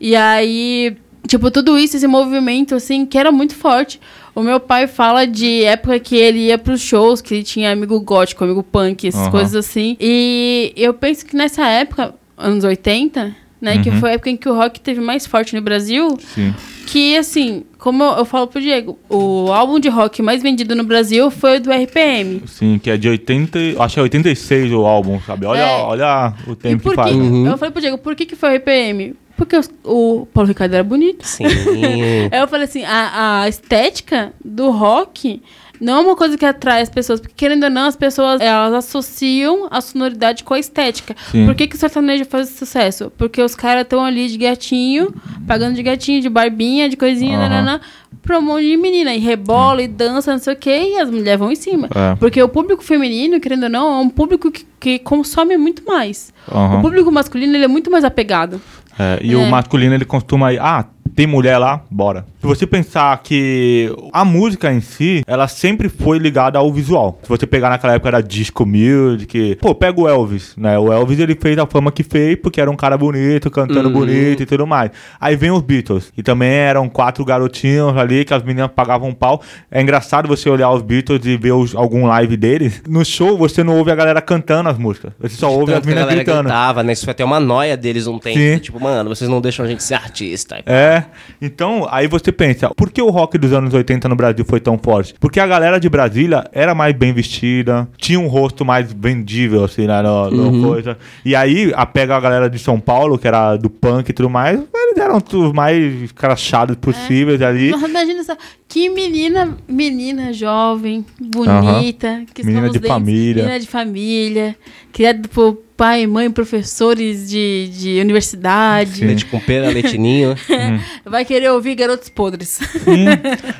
[0.00, 0.96] E aí,
[1.28, 4.00] tipo, tudo isso, esse movimento, assim, que era muito forte.
[4.34, 8.00] O meu pai fala de época que ele ia pros shows, que ele tinha amigo
[8.00, 9.30] gótico, amigo punk, essas Aham.
[9.30, 9.96] coisas assim.
[10.00, 14.00] E eu penso que nessa época, anos 80, né, que Uhum.
[14.00, 16.52] foi a época em que o rock teve mais forte no Brasil, Sim.
[16.86, 20.82] que, assim, como eu, eu falo pro Diego, o álbum de rock mais vendido no
[20.84, 22.42] Brasil foi o do RPM.
[22.46, 23.58] Sim, que é de 80.
[23.58, 25.46] e- Acho que é 86 o álbum, sabe?
[25.46, 25.80] Olha, É.
[25.80, 27.16] olha o E tempo por que que, faz.
[27.16, 27.46] Uhum.
[27.46, 29.14] eu falei pro Diego, por que, que foi o RPM?
[29.36, 31.26] Porque os- o Paulo Ricardo era bonito.
[31.26, 31.44] Sim.
[32.30, 35.42] Aí eu falei assim, a, a estética do rock
[35.80, 38.72] não é uma coisa que atrai as pessoas, porque querendo ou não, as pessoas elas
[38.72, 41.16] associam a sonoridade com a estética.
[41.32, 41.46] Sim.
[41.46, 43.12] Por que, que o sertanejo faz sucesso?
[43.18, 45.12] Porque os caras estão ali de gatinho,
[45.46, 47.80] pagando de gatinho, de barbinha, de coisinha, nananã,
[48.22, 49.12] pra um monte de menina.
[49.14, 51.88] E rebola, e dança, não sei o quê, e as mulheres vão em cima.
[51.94, 52.14] É.
[52.16, 56.32] Porque o público feminino, querendo ou não, é um público que, que consome muito mais.
[56.50, 56.78] Aham.
[56.78, 58.60] O público masculino, ele é muito mais apegado.
[58.98, 59.36] É, e É.
[59.36, 62.24] o masculino ele costuma ir, ah, tem mulher lá, bora.
[62.44, 67.18] Se você pensar que a música em si, ela sempre foi ligada ao visual.
[67.22, 70.78] Se você pegar naquela época era disco music, pô, pega o Elvis, né?
[70.78, 73.94] O Elvis ele fez a fama que fez porque era um cara bonito, cantando Uhum.
[73.94, 74.90] bonito e tudo mais.
[75.18, 79.14] Aí vem os Beatles, e também eram quatro garotinhos ali que as meninas pagavam um
[79.14, 79.40] pau.
[79.70, 82.82] É engraçado você olhar os Beatles e ver os- algum live deles.
[82.86, 85.86] No show você não ouve a galera cantando as músicas, você só ouve Tanto as
[85.86, 86.42] meninas gritando.
[86.42, 86.92] gritava, né?
[86.92, 88.38] Isso foi até uma noia deles um tempo.
[88.38, 88.58] Sim.
[88.58, 90.60] Tipo, mano, vocês não deixam a gente ser artista.
[90.66, 91.04] É,
[91.40, 94.76] então aí você pensa, por que o rock dos anos 80 no Brasil foi tão
[94.78, 95.14] forte?
[95.18, 99.86] Porque a galera de Brasília era mais bem vestida, tinha um rosto mais vendível, assim,
[99.86, 100.62] né, no, no Uhum.
[100.62, 100.98] coisa.
[101.24, 104.28] E aí, a pega a galera de São Paulo, que era do punk e tudo
[104.28, 107.70] mais, eles eram os mais crachados possíveis ali.
[107.70, 108.36] Nossa, imagina só,
[108.74, 113.44] que menina, menina jovem, bonita, que Menina de dentes, família.
[113.44, 114.56] menina de família,
[114.92, 119.06] criada por pai, mãe, professores de, de universidade, Sim.
[119.06, 120.34] Leite com pera, leitinho.
[121.04, 122.48] vai querer ouvir garotos podres.
[122.84, 123.06] Sim.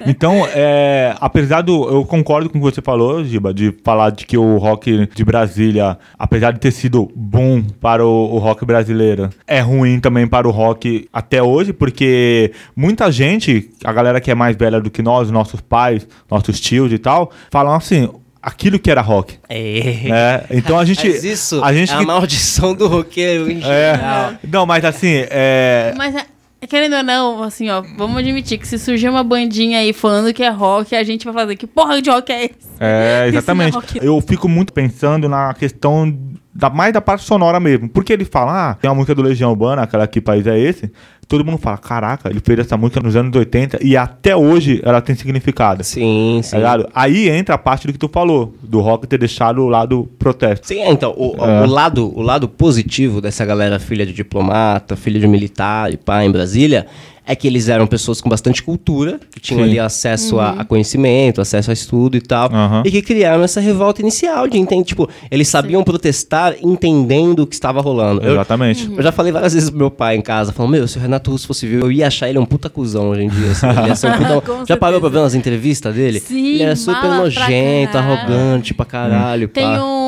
[0.06, 1.88] Então, é, apesar do.
[1.88, 5.24] Eu concordo com o que você falou, Giba, de falar de que o rock de
[5.24, 10.46] Brasília, apesar de ter sido bom para o, o rock brasileiro, é ruim também para
[10.46, 15.02] o rock até hoje, porque muita gente, a galera que é mais velha do que
[15.04, 18.08] nós, nossos pais, nossos tios e tal, falam assim.
[18.46, 19.38] Aquilo que era rock.
[19.48, 20.06] É.
[20.06, 20.44] né?
[20.50, 21.08] Então a gente.
[21.08, 24.32] Mas isso a gente é a que- maldição do roqueiro em é, geral.
[24.46, 26.26] não, mas assim, é, Mas, é,
[26.66, 30.42] querendo ou não, assim, ó, vamos admitir que se surgir uma bandinha aí falando que
[30.42, 32.54] é rock, a gente vai fazer que porra de rock é esse?
[32.78, 33.78] É, exatamente.
[33.98, 34.06] é.
[34.06, 36.14] Eu fico muito pensando na questão
[36.54, 37.88] da, mais da parte sonora mesmo.
[37.88, 40.92] Porque ele fala, ah, tem uma música do Legião Urbana, aquela que país é esse.
[41.26, 45.00] Todo mundo fala, caraca, ele fez essa música nos anos 80 e até hoje ela
[45.00, 45.82] tem significado.
[45.84, 46.56] Sim, Tá sim.
[46.56, 46.88] ligado?
[46.94, 50.66] Aí entra a parte do que tu falou, do rock ter deixado o lado protesto.
[50.66, 51.62] Sim, é, então, o, É.
[51.62, 56.24] o lado, o lado positivo dessa galera filha de diplomata, filha de militar e pá
[56.24, 56.86] em Brasília,
[57.26, 59.70] é que eles eram pessoas com bastante cultura, que tinham Sim.
[59.70, 62.82] ali acesso a, a conhecimento, acesso a estudo e tal, Aham.
[62.84, 67.54] e que criaram essa revolta inicial de entender, tipo, eles sabiam protestar entendendo o que
[67.54, 68.22] estava rolando.
[68.22, 68.90] Eu, Exatamente.
[68.94, 71.30] eu já falei várias vezes pro meu pai em casa, falando, meu, se o Renato
[71.30, 73.50] Russo fosse vivo, eu ia achar ele um puta cuzão hoje em dia.
[73.52, 76.20] assim, ele ia ser um já parou pra ver umas entrevistas dele?
[76.20, 79.48] Sim, ele era super pra nojento, arrogante pra caralho.
[79.48, 79.82] Tem pá.
[79.82, 80.03] um.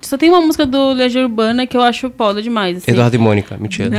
[0.00, 2.78] Só tem uma música do Legião Urbana que eu acho foda demais.
[2.78, 2.90] Assim.
[2.90, 3.90] Eduardo e Mônica, mentira.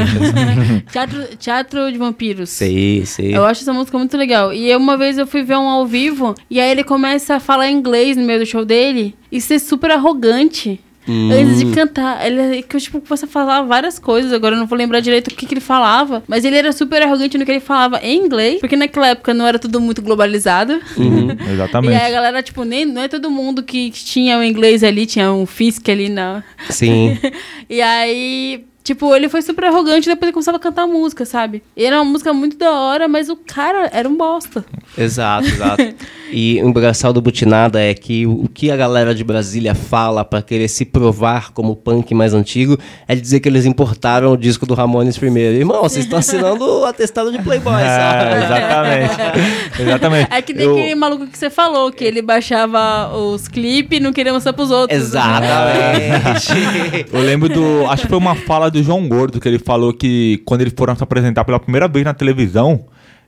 [0.91, 2.49] teatro, teatro de Vampiros.
[2.49, 3.35] sei, sei.
[3.35, 4.53] Eu acho essa música muito legal.
[4.53, 7.39] E eu, uma vez eu fui ver um ao vivo, e aí ele começa a
[7.39, 10.79] falar inglês no meio do show dele e ser super arrogante.
[11.07, 11.31] Hum.
[11.31, 14.33] Antes de cantar, ele que eu, tipo, começa a falar várias coisas.
[14.33, 16.23] Agora eu não vou lembrar direito o que, que ele falava.
[16.27, 18.59] Mas ele era super arrogante no que ele falava em inglês.
[18.59, 20.79] Porque naquela época não era tudo muito globalizado.
[20.97, 21.27] Uhum.
[21.47, 21.95] E Exatamente.
[21.95, 25.31] aí a galera, tipo, nem, não é todo mundo que tinha o inglês ali, tinha
[25.31, 26.43] um Fisk ali na.
[26.69, 27.17] Sim.
[27.69, 31.61] E aí, tipo, ele foi super arrogante depois ele começava a cantar música, sabe?
[31.75, 34.65] E era uma música muito da hora, mas o cara era um bosta.
[34.97, 35.83] Exato, exato.
[36.29, 40.41] E o engraçado do Butinada é que o que a galera de Brasília fala pra
[40.41, 44.73] querer se provar como punk mais antigo é dizer que eles importaram o disco do
[44.73, 45.55] Ramones primeiro.
[45.55, 48.43] Irmão, vocês estão assinando o atestado de Playboy, É, sabe?
[48.43, 49.81] exatamente.
[49.81, 50.27] exatamente.
[50.33, 54.01] É que nem Eu- aquele maluco que você falou, que ele baixava os clipes e
[54.01, 54.99] não queria mostrar pros outros.
[54.99, 57.07] Exatamente.
[57.13, 57.85] Eu lembro do.
[57.89, 60.95] Acho que foi uma fala do João Gordo que ele falou que quando eles foram
[60.95, 62.85] se apresentar pela primeira vez na televisão,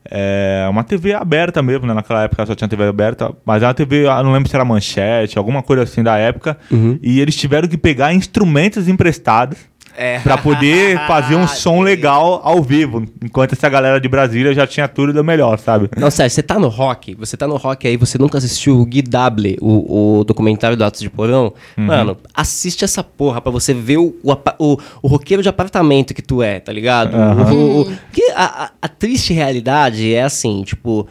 [0.09, 1.93] é uma TV aberta mesmo, né?
[1.93, 4.63] Naquela época só tinha TV aberta, mas era uma TV, eu não lembro se era
[4.63, 6.57] manchete, alguma coisa assim da época.
[7.03, 9.57] E eles tiveram que pegar instrumentos emprestados
[9.99, 10.19] É.
[10.19, 14.87] pra poder fazer um som legal ao vivo, enquanto essa galera de Brasília já tinha
[14.87, 15.89] tudo do melhor, sabe?
[15.97, 18.85] Não, sério, você tá no rock, você tá no rock aí, você nunca assistiu o
[18.85, 21.53] Gui Dable, o, o documentário do Atos de Porão?
[21.75, 26.21] Mano, assiste essa porra pra você ver o, o, o, o roqueiro de apartamento que
[26.21, 27.15] tu é, tá ligado?
[27.53, 31.07] O- o- que a, a- a triste realidade é assim, tipo...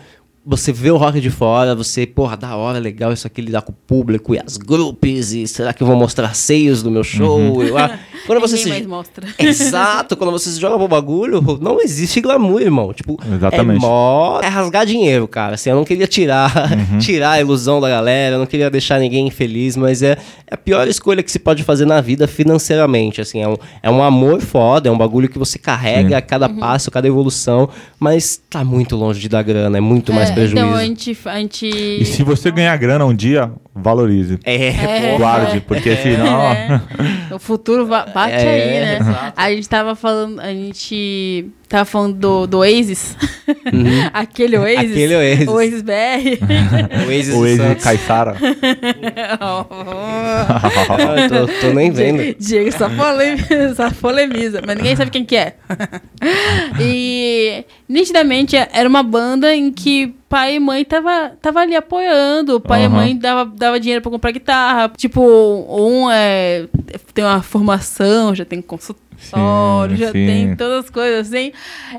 [0.51, 3.71] Você vê o rock de fora, você, porra, da hora, legal isso aqui lidar com
[3.71, 7.63] o público e as grupos, e será que eu vou mostrar seios do meu show?
[7.63, 9.27] Eu, ah, quando você Ninguém se, mais mostra.
[9.39, 12.95] Exato, quando você se joga pro bagulho, não existe glamour, irmão.
[12.95, 13.77] Tipo, Exatamente.
[13.77, 14.41] é mó...
[14.41, 15.55] É rasgar dinheiro, cara.
[15.55, 16.51] Assim, eu não queria tirar,
[16.93, 16.97] Uhum.
[16.99, 20.57] tirar a ilusão da galera, eu não queria deixar ninguém infeliz, mas é, é a
[20.57, 23.43] pior escolha que se pode fazer na vida financeiramente, assim.
[23.43, 26.91] É um, é um amor foda, é um bagulho que você carrega a cada passo,
[26.91, 27.69] cada evolução,
[28.01, 30.57] mas tá muito longe de dar grana, é muito mais É, prejuízo.
[30.67, 31.19] Então a gente.
[31.25, 31.67] A gente...
[31.67, 34.39] E se você ganhar grana um dia, valorize.
[34.45, 35.13] É, É.
[35.13, 35.19] pô.
[35.19, 36.43] Guarde, porque senão.
[36.43, 36.81] É.
[37.31, 38.99] O futuro bate É, aí, né?
[39.01, 39.33] exato.
[39.37, 43.15] A gente tava falando, a gente tava falando do, do Oasis.
[44.15, 44.79] Aquele Oasis.
[44.85, 44.91] Uhum.
[44.91, 45.49] Aquele Oasis.
[45.49, 46.39] Oasis BR.
[47.07, 47.85] Oasis O de ex Santos.
[47.85, 48.35] Caissara.
[49.41, 50.61] Ah,
[51.31, 52.35] eu tô, tô nem vendo.
[52.39, 55.55] Diego só, polemiza, só polemiza, mas ninguém sabe quem que é.
[56.81, 62.57] e nitidamente era uma banda em que pai e mãe tava, tava ali apoiando.
[62.57, 62.97] O pai e a Aham.
[62.97, 64.91] mãe dava, dava dinheiro pra comprar guitarra.
[64.97, 66.67] Tipo, um é,
[67.15, 70.13] tem uma formação, já tem consultório, Sim, já sim.
[70.27, 71.53] tem todas as coisas assim.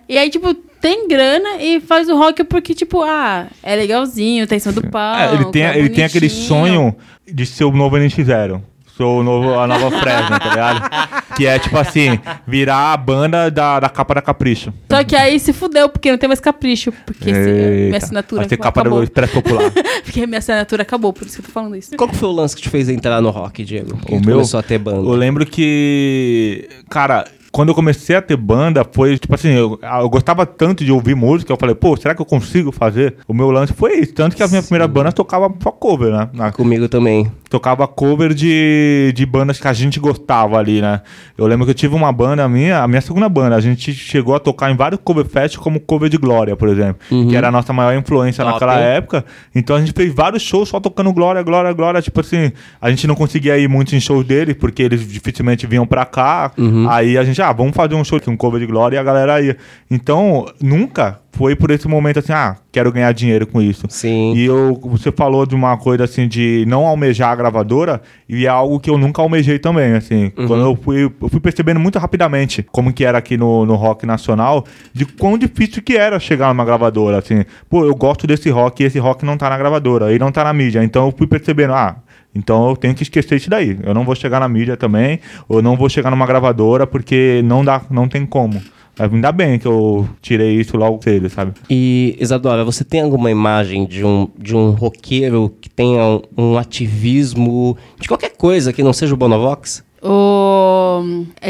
[0.08, 4.56] E aí, tipo, tem grana e faz o rock porque, tipo, ah, é legalzinho, tá
[4.56, 5.22] em cima do palco.
[5.22, 6.96] É, ele tem, é ele tem aquele sonho
[7.28, 8.62] de ser o novo NX0.
[9.00, 11.36] Ser o novo, a nova Fresno, tá ligado?
[11.38, 14.74] Que é tipo assim, virar a banda da, da capa da Capricho.
[14.92, 16.92] Só que aí se fudeu, porque não tem mais capricho.
[17.06, 19.06] Porque se- minha assinatura Vai ter capa acabou.
[19.06, 19.72] do Popular.
[20.04, 21.96] Porque minha assinatura acabou, por isso que eu tô falando isso.
[21.96, 23.96] Qual que foi o lance que te fez entrar no rock, Diego?
[23.98, 24.36] Que O tu meu?
[24.38, 24.98] começou a ter banda.
[24.98, 30.10] Eu lembro que, cara, quando eu comecei a ter banda, foi tipo assim, eu, eu
[30.10, 33.16] gostava tanto de ouvir música, eu falei, pô, será que eu consigo fazer?
[33.28, 34.14] O meu lance foi isso.
[34.14, 36.30] Tanto que a minha primeira banda tocava só cover, né?
[36.34, 37.32] Na- Comigo também.
[37.50, 41.02] Tocava cover de, de bandas que a gente gostava ali, né?
[41.38, 44.36] Eu lembro que eu tive uma banda minha, a minha segunda banda, a gente chegou
[44.36, 47.52] a tocar em vários cover fest como cover de Glória, por exemplo, que era a
[47.52, 49.26] nossa maior influência Top, naquela época.
[49.56, 53.08] Então a gente fez vários shows só tocando Glória, Glória, Glória, tipo assim, a gente
[53.08, 56.52] não conseguia ir muito em shows deles porque eles dificilmente vinham pra cá.
[56.90, 59.42] Aí a gente, ah, vamos fazer um show um cover de Glória e a galera
[59.42, 59.58] ia.
[59.90, 63.86] Então, nunca foi por esse momento assim, ah, quero ganhar dinheiro com isso.
[63.90, 64.34] Sim.
[64.36, 68.80] E eu, você falou de uma coisa assim de não almejar gravadora e é algo
[68.80, 70.32] que eu nunca almejei também, assim.
[70.38, 70.48] Uhum.
[70.48, 74.06] Quando eu fui, eu fui percebendo muito rapidamente como que era aqui no, no rock
[74.06, 77.44] nacional, de quão difícil que era chegar numa gravadora, assim.
[77.70, 80.44] Pô, eu gosto desse rock e esse rock não tá na gravadora, e não tá
[80.44, 80.84] na mídia.
[80.84, 81.96] Então eu fui percebendo, ah,
[82.34, 83.80] então eu tenho que esquecer isso daí.
[83.84, 87.66] Eu não vou chegar na mídia também, ou não vou chegar numa gravadora porque não
[87.66, 88.62] dá, não tem como.
[89.00, 91.54] Ainda bem que eu tirei isso logo cedo, sabe?
[91.70, 96.58] E, Isadora, você tem alguma imagem de um, de um roqueiro que tenha um, um
[96.58, 99.84] ativismo de qualquer coisa que não seja o Bonovox?
[100.02, 101.02] O.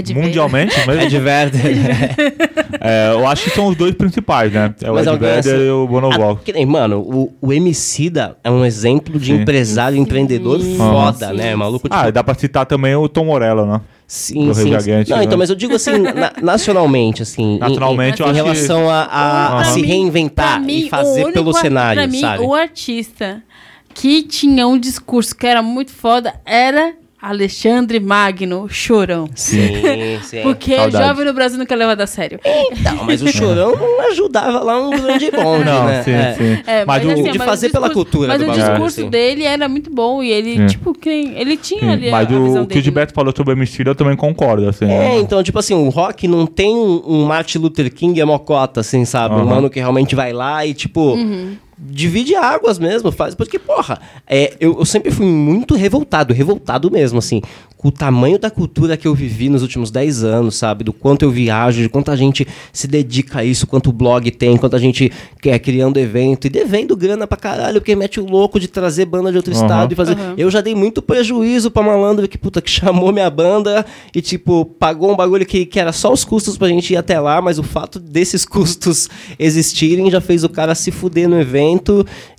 [0.04, 1.02] De Mundialmente mesmo?
[1.04, 1.60] É de verdade.
[2.82, 4.74] É, eu acho que são os dois principais, né?
[4.82, 6.42] É o Mas Ed Vedder assim- e o Bonovox.
[6.42, 9.42] Ah, que nem, mano, o, o Emicida é um exemplo de Sim.
[9.42, 11.52] empresário empreendedor Sim, foda, sim, né?
[11.52, 11.56] sim.
[11.58, 13.82] Maluco, tipo, Ah, dá pra citar também o Tom Morello, né?
[14.10, 14.78] Sim, do sim.
[14.80, 15.24] Gigante, Não, né?
[15.24, 17.56] então, mas eu digo assim, na- nacionalmente, assim.
[17.56, 20.80] em- Nacionalmente, em, eu em acho que- relação a, a- a se mim- reinventar mim,
[20.86, 22.44] e fazer único pelo cenário, pra mim, sabe?
[22.44, 23.42] O artista
[23.94, 29.30] que tinha um discurso que era muito foda era Alexandre Magno, chorão.
[29.36, 30.40] Sim, sim.
[30.44, 31.06] Porque Saudade.
[31.06, 32.40] jovem no Brasil nunca é levado a sério.
[32.72, 36.04] Então, mas o chorão não ajudava lá um grande bonde, Não, né?
[36.04, 36.34] sim, É.
[36.34, 36.64] sim.
[36.66, 39.10] É, mas o, de fazer pela cultura Mas do o bagulho, discurso assim.
[39.10, 40.68] dele era muito bom e ele, Sim.
[40.68, 42.82] tipo, quem, ele tinha sim, ali a, mas a o, visão o que o.
[42.82, 44.86] Gilberto falou sobre o MC, eu também concordo, assim.
[44.86, 45.18] É, né?
[45.20, 48.80] então, tipo assim, o rock não tem um, um Martin Luther King e a mocota,
[48.80, 49.36] assim, sabe?
[49.36, 49.46] Um Aham.
[49.46, 51.18] mano que realmente vai lá e, tipo,
[51.80, 53.34] divide águas mesmo, faz.
[53.36, 57.42] Porque, porra, é, eu, eu sempre fui muito revoltado, revoltado mesmo, assim,
[57.78, 60.84] com o tamanho da cultura que eu vivi nos últimos 10 anos, sabe?
[60.84, 64.30] Do quanto eu viajo, de quanto a gente se dedica a isso, quanto o blog
[64.32, 65.10] tem, quanto a gente
[65.42, 69.32] quer criando evento e devendo grana pra caralho, porque mete o louco de trazer banda
[69.32, 69.62] de outro Uhum.
[69.62, 70.18] estado e fazer.
[70.18, 70.34] Uhum.
[70.38, 74.66] Eu já dei muito prejuízo pra malandro que, puta, que chamou minha banda e, tipo,
[74.66, 77.58] pagou um bagulho que, que era só os custos pra gente ir até lá, mas
[77.58, 81.69] o fato desses custos existirem já fez o cara se fuder no evento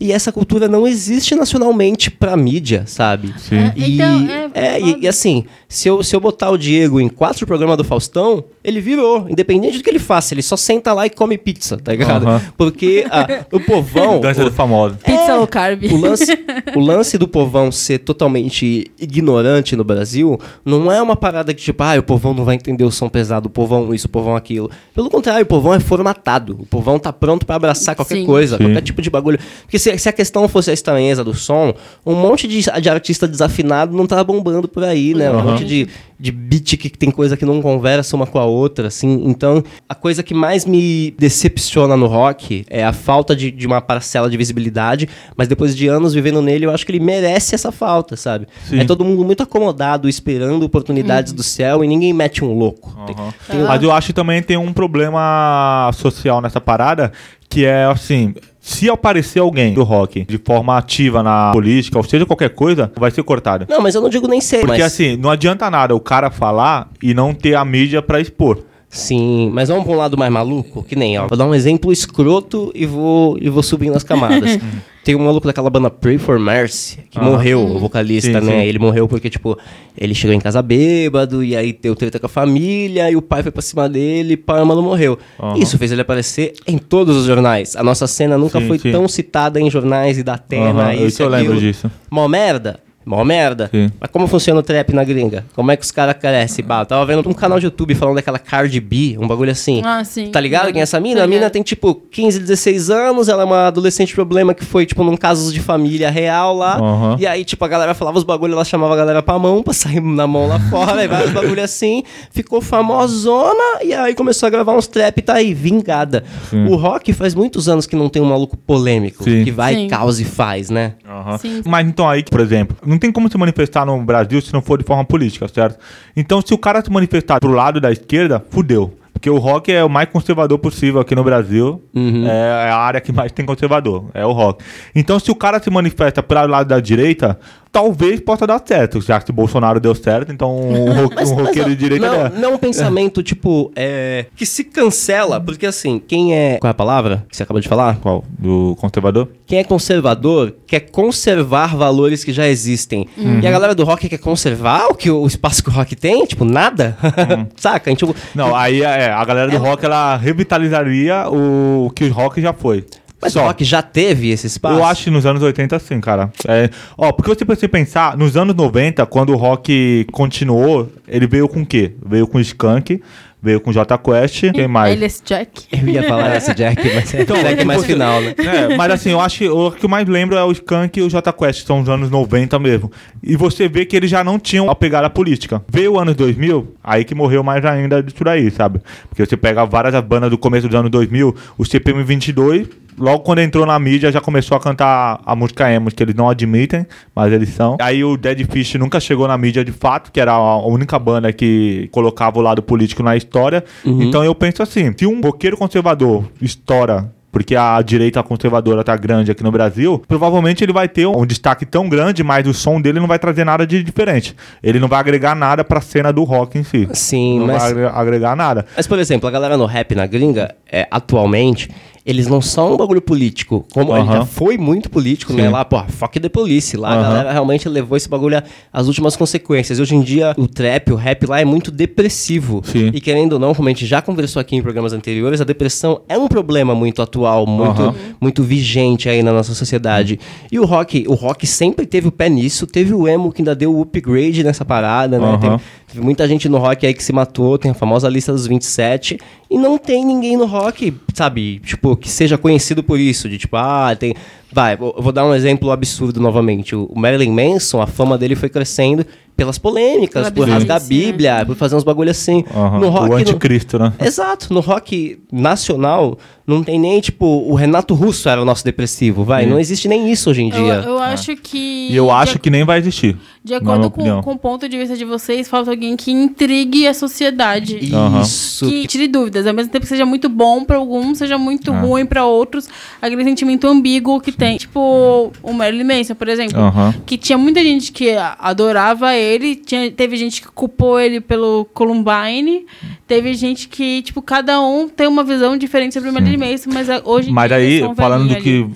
[0.00, 3.34] e essa cultura não existe nacionalmente pra mídia, sabe?
[3.38, 3.56] Sim.
[3.58, 7.00] É, E, então, é, é, e, e assim, se eu, se eu botar o Diego
[7.00, 9.26] em quatro programas do Faustão, ele virou.
[9.28, 12.26] Independente do que ele faça, ele só senta lá e come pizza, tá ligado?
[12.26, 12.42] Aham.
[12.56, 14.20] Porque ah, o povão.
[14.20, 14.96] Dança do famoso.
[15.04, 15.84] Pizza low carb.
[15.84, 16.32] O lance,
[16.74, 21.82] o lance do povão ser totalmente ignorante no Brasil não é uma parada que, tipo,
[21.82, 24.70] ah, o povão não vai entender o som pesado, o povão isso, o povão aquilo.
[24.94, 26.56] Pelo contrário, o povão é formatado.
[26.60, 28.26] O povão tá pronto pra abraçar qualquer Sim.
[28.26, 28.64] coisa, Sim.
[28.64, 29.19] qualquer tipo de bagulho.
[29.62, 33.26] Porque se, se a questão fosse a estranheza do som, um monte de, de artista
[33.28, 35.30] desafinado não tá bombando por aí, né?
[35.30, 38.88] Um monte de, de beat que tem coisa que não conversa uma com a outra,
[38.88, 39.22] assim.
[39.24, 43.80] Então, a coisa que mais me decepciona no rock é a falta de, de uma
[43.80, 47.70] parcela de visibilidade, mas depois de anos vivendo nele, eu acho que ele merece essa
[47.72, 48.46] falta, sabe?
[48.68, 48.80] Sim.
[48.80, 52.96] É todo mundo muito acomodado, esperando oportunidades do céu e ninguém mete um louco.
[53.06, 53.34] Tem- Aham.
[53.48, 57.12] tem- Mas eu acho que também tem um problema social nessa parada,
[57.48, 62.26] que é assim, se aparecer alguém do rock de forma ativa na política, ou seja,
[62.26, 63.66] qualquer coisa, vai ser cortado.
[63.68, 64.92] Não, mas eu não digo nem ser, Porque mas...
[64.92, 68.58] assim, não adianta nada o cara falar e não ter a mídia pra expor.
[68.92, 70.82] Sim, mas vamos pra um lado mais maluco?
[70.82, 71.28] Que nem, ó.
[71.28, 74.58] Vou dar um exemplo escroto e vou, e vou subindo as camadas.
[75.04, 77.22] Tem um maluco daquela banda Pray for Mercy, que Ah.
[77.22, 78.52] morreu, o vocalista, Sim, né?
[78.62, 78.66] sim.
[78.68, 79.56] Ele morreu porque, tipo,
[79.96, 83.42] ele chegou em casa bêbado, e aí deu treta com a família, e o pai
[83.42, 85.18] foi pra cima dele, e pá, o mano morreu.
[85.40, 85.56] Aham.
[85.56, 87.76] Isso fez ele aparecer em todos os jornais.
[87.76, 91.06] A nossa cena nunca Sim, foi tão citada em jornais e da Atena, Aham, eu-
[91.06, 91.90] isso eu lembro disso.
[92.10, 92.80] Mó merda?
[93.04, 93.68] Mó merda.
[93.72, 93.90] Sim.
[93.98, 95.44] Mas como funciona o trap na gringa?
[95.54, 96.64] Como é que os caras crescem?
[96.64, 99.80] Bah, eu tava vendo um canal de YouTube falando daquela Cardi B, um bagulho assim.
[99.84, 100.30] Ah, sim.
[100.30, 101.20] Tá ligado quem é essa mina?
[101.20, 104.84] Tá A mina tem tipo 15, 16 anos, ela é uma adolescente problema que foi
[104.84, 106.76] tipo num caso de família real lá.
[106.76, 107.16] Aham.
[107.18, 109.72] E aí, tipo, a galera falava os bagulhos, ela chamava a galera pra mão, pra
[109.72, 112.02] sair na mão lá fora, e vários bagulho assim.
[112.30, 116.22] Ficou famosona, e aí começou a gravar uns trap e tá aí, vingada.
[116.50, 116.66] Sim.
[116.66, 119.44] O rock faz muitos anos que não tem um maluco polêmico, Sim.
[119.44, 119.88] que vai, Sim.
[119.88, 120.94] causa e faz, né?
[121.08, 121.38] Aham.
[121.38, 121.62] Sim.
[121.66, 124.78] Mas então aí, por exemplo, não tem como se manifestar no Brasil se não for
[124.78, 125.78] de forma política, certo?
[126.16, 128.96] Então se o cara se manifestar pro lado da esquerda, fudeu.
[129.12, 131.82] Porque o rock é o mais conservador possível aqui no Brasil.
[131.94, 132.26] Uhum.
[132.26, 134.64] É a área que mais tem conservador, é o rock.
[134.94, 137.38] Então se o cara se manifesta pro lado da direita,
[137.72, 139.00] talvez possa dar certo.
[139.00, 142.28] Já que o Bolsonaro deu certo, então um, ro- um roqueiro de direita não, é.
[142.30, 146.58] não um pensamento, tipo, é, que se cancela, porque assim, quem é.
[146.58, 147.96] Qual é a palavra que você acabou de falar?
[148.00, 148.24] Qual?
[148.38, 149.28] Do conservador?
[149.46, 153.06] Quem é conservador quer conservar valores que já existem.
[153.16, 156.24] E a galera do rock quer conservar o, que, o espaço que o rock tem?
[156.24, 156.96] Tipo, nada?
[157.56, 157.90] Saca?
[157.90, 162.12] A gente, Não, aí é, a galera do rock ela revitalizaria o, o que o
[162.12, 162.84] rock já foi.
[163.20, 163.42] Mas Só.
[163.42, 164.78] o rock já teve esse espaço?
[164.78, 166.30] Eu acho que nos anos 80 sim, cara.
[166.46, 171.48] É, ó, porque você precisa pensar, nos anos 90, quando o rock continuou, ele veio
[171.48, 171.92] com o quê?
[172.04, 173.02] Veio com Skank,
[173.42, 174.92] veio com J Quest, quem mais?
[174.94, 175.64] Alias Jack.
[175.72, 178.34] Eu ia falar esse Jack, mas é Então, Jack tipo, mais você- final, né?
[178.38, 181.02] É, mas assim, eu acho que o que eu mais lembro é o Skank e
[181.02, 182.92] o J Quest, são os anos 90 mesmo.
[183.22, 185.62] E você vê que eles já não tinham a pegada política.
[185.72, 188.80] Veio o ano 2000, aí que morreu mais ainda disso daí, sabe?
[189.08, 193.40] Porque você pega várias bandas do começo dos anos 2000, o CPM 22, logo quando
[193.40, 197.32] entrou na mídia já começou a cantar a música emo, que eles não admitem, mas
[197.32, 197.76] eles são.
[197.80, 201.32] Aí o Dead Fish nunca chegou na mídia de fato, que era a única banda
[201.32, 203.64] que colocava o lado político na história.
[203.84, 209.30] Então eu penso assim, se um roqueiro conservador estoura porque a direita conservadora tá grande
[209.30, 212.98] aqui no Brasil, provavelmente ele vai ter um destaque tão grande, mas o som dele
[212.98, 214.34] não vai trazer nada de diferente.
[214.60, 216.88] Ele não vai agregar nada pra cena do rock em si.
[216.92, 218.66] Sim, não mas- vai agre- agregar nada.
[218.76, 221.70] Mas, por exemplo, a galera no rap na gringa, é, atualmente,
[222.04, 223.66] eles não são um bagulho político.
[223.72, 224.12] Como ele Aham.
[224.18, 225.44] já foi muito político, né?
[225.44, 225.48] Sim.
[225.50, 226.76] Lá, pô, fuck the police.
[226.76, 227.02] Lá a Aham.
[227.02, 229.78] galera realmente levou esse bagulho a- às últimas consequências.
[229.78, 232.62] E hoje em dia, o trap, o rap lá é muito depressivo.
[232.64, 232.90] Sim.
[232.92, 236.00] E querendo ou não, como a gente já conversou aqui em programas anteriores, a depressão
[236.08, 237.94] é um problema muito atual, muito, Aham.
[238.20, 240.18] muito vigente aí na nossa sociedade.
[240.50, 243.54] E o rock, o rock sempre teve o pé nisso, teve o emo que ainda
[243.54, 245.26] deu o upgrade nessa parada, né?
[245.42, 245.60] Aham.
[245.92, 249.18] Teve- muita gente no rock aí que se matou, tem a famosa lista dos 27,
[249.50, 253.56] e não tem ninguém no rock, sabe, tipo, que seja conhecido por isso, de tipo,
[253.56, 254.14] ah, tem...
[254.52, 256.74] Vai, vou, eu vou dar um exemplo absurdo novamente.
[256.74, 261.46] O Marilyn Manson, a fama dele foi crescendo pelas polêmicas, Pela por rasgar a Bíblia,
[261.46, 262.44] por fazer uns bagulho assim.
[262.54, 263.04] Aham, No rock.
[263.06, 263.92] o no- anticristo, né?
[264.04, 269.22] Exato, no rock nacional não tem nem, tipo, o Renato Russo era o nosso depressivo,
[269.24, 269.44] vai.
[269.44, 269.50] Sim.
[269.50, 270.74] Não existe nem isso hoje em Eu, dia.
[270.84, 271.88] eu acho que.
[271.90, 273.16] E eu acho de, que nem vai existir.
[273.42, 276.92] De acordo com, com o ponto de vista de vocês, falta alguém que intrigue a
[276.92, 277.78] sociedade.
[278.20, 278.66] Isso.
[278.68, 281.80] Que tire dúvidas, ao mesmo tempo que seja muito bom pra alguns, seja muito Ah.
[281.80, 282.68] ruim pra outros,
[283.00, 284.56] aquele sentimento ambíguo que tem.
[284.56, 286.58] Tipo, o Marilyn Manson, por exemplo.
[287.06, 292.66] Que tinha muita gente que adorava ele, tinha, teve gente que culpou ele pelo Columbine,
[293.06, 296.88] teve gente que, tipo, cada um tem uma visão diferente sobre o Marilyn Manson, mas
[296.90, 298.66] a- hoje em Mas dia aí, falando do que.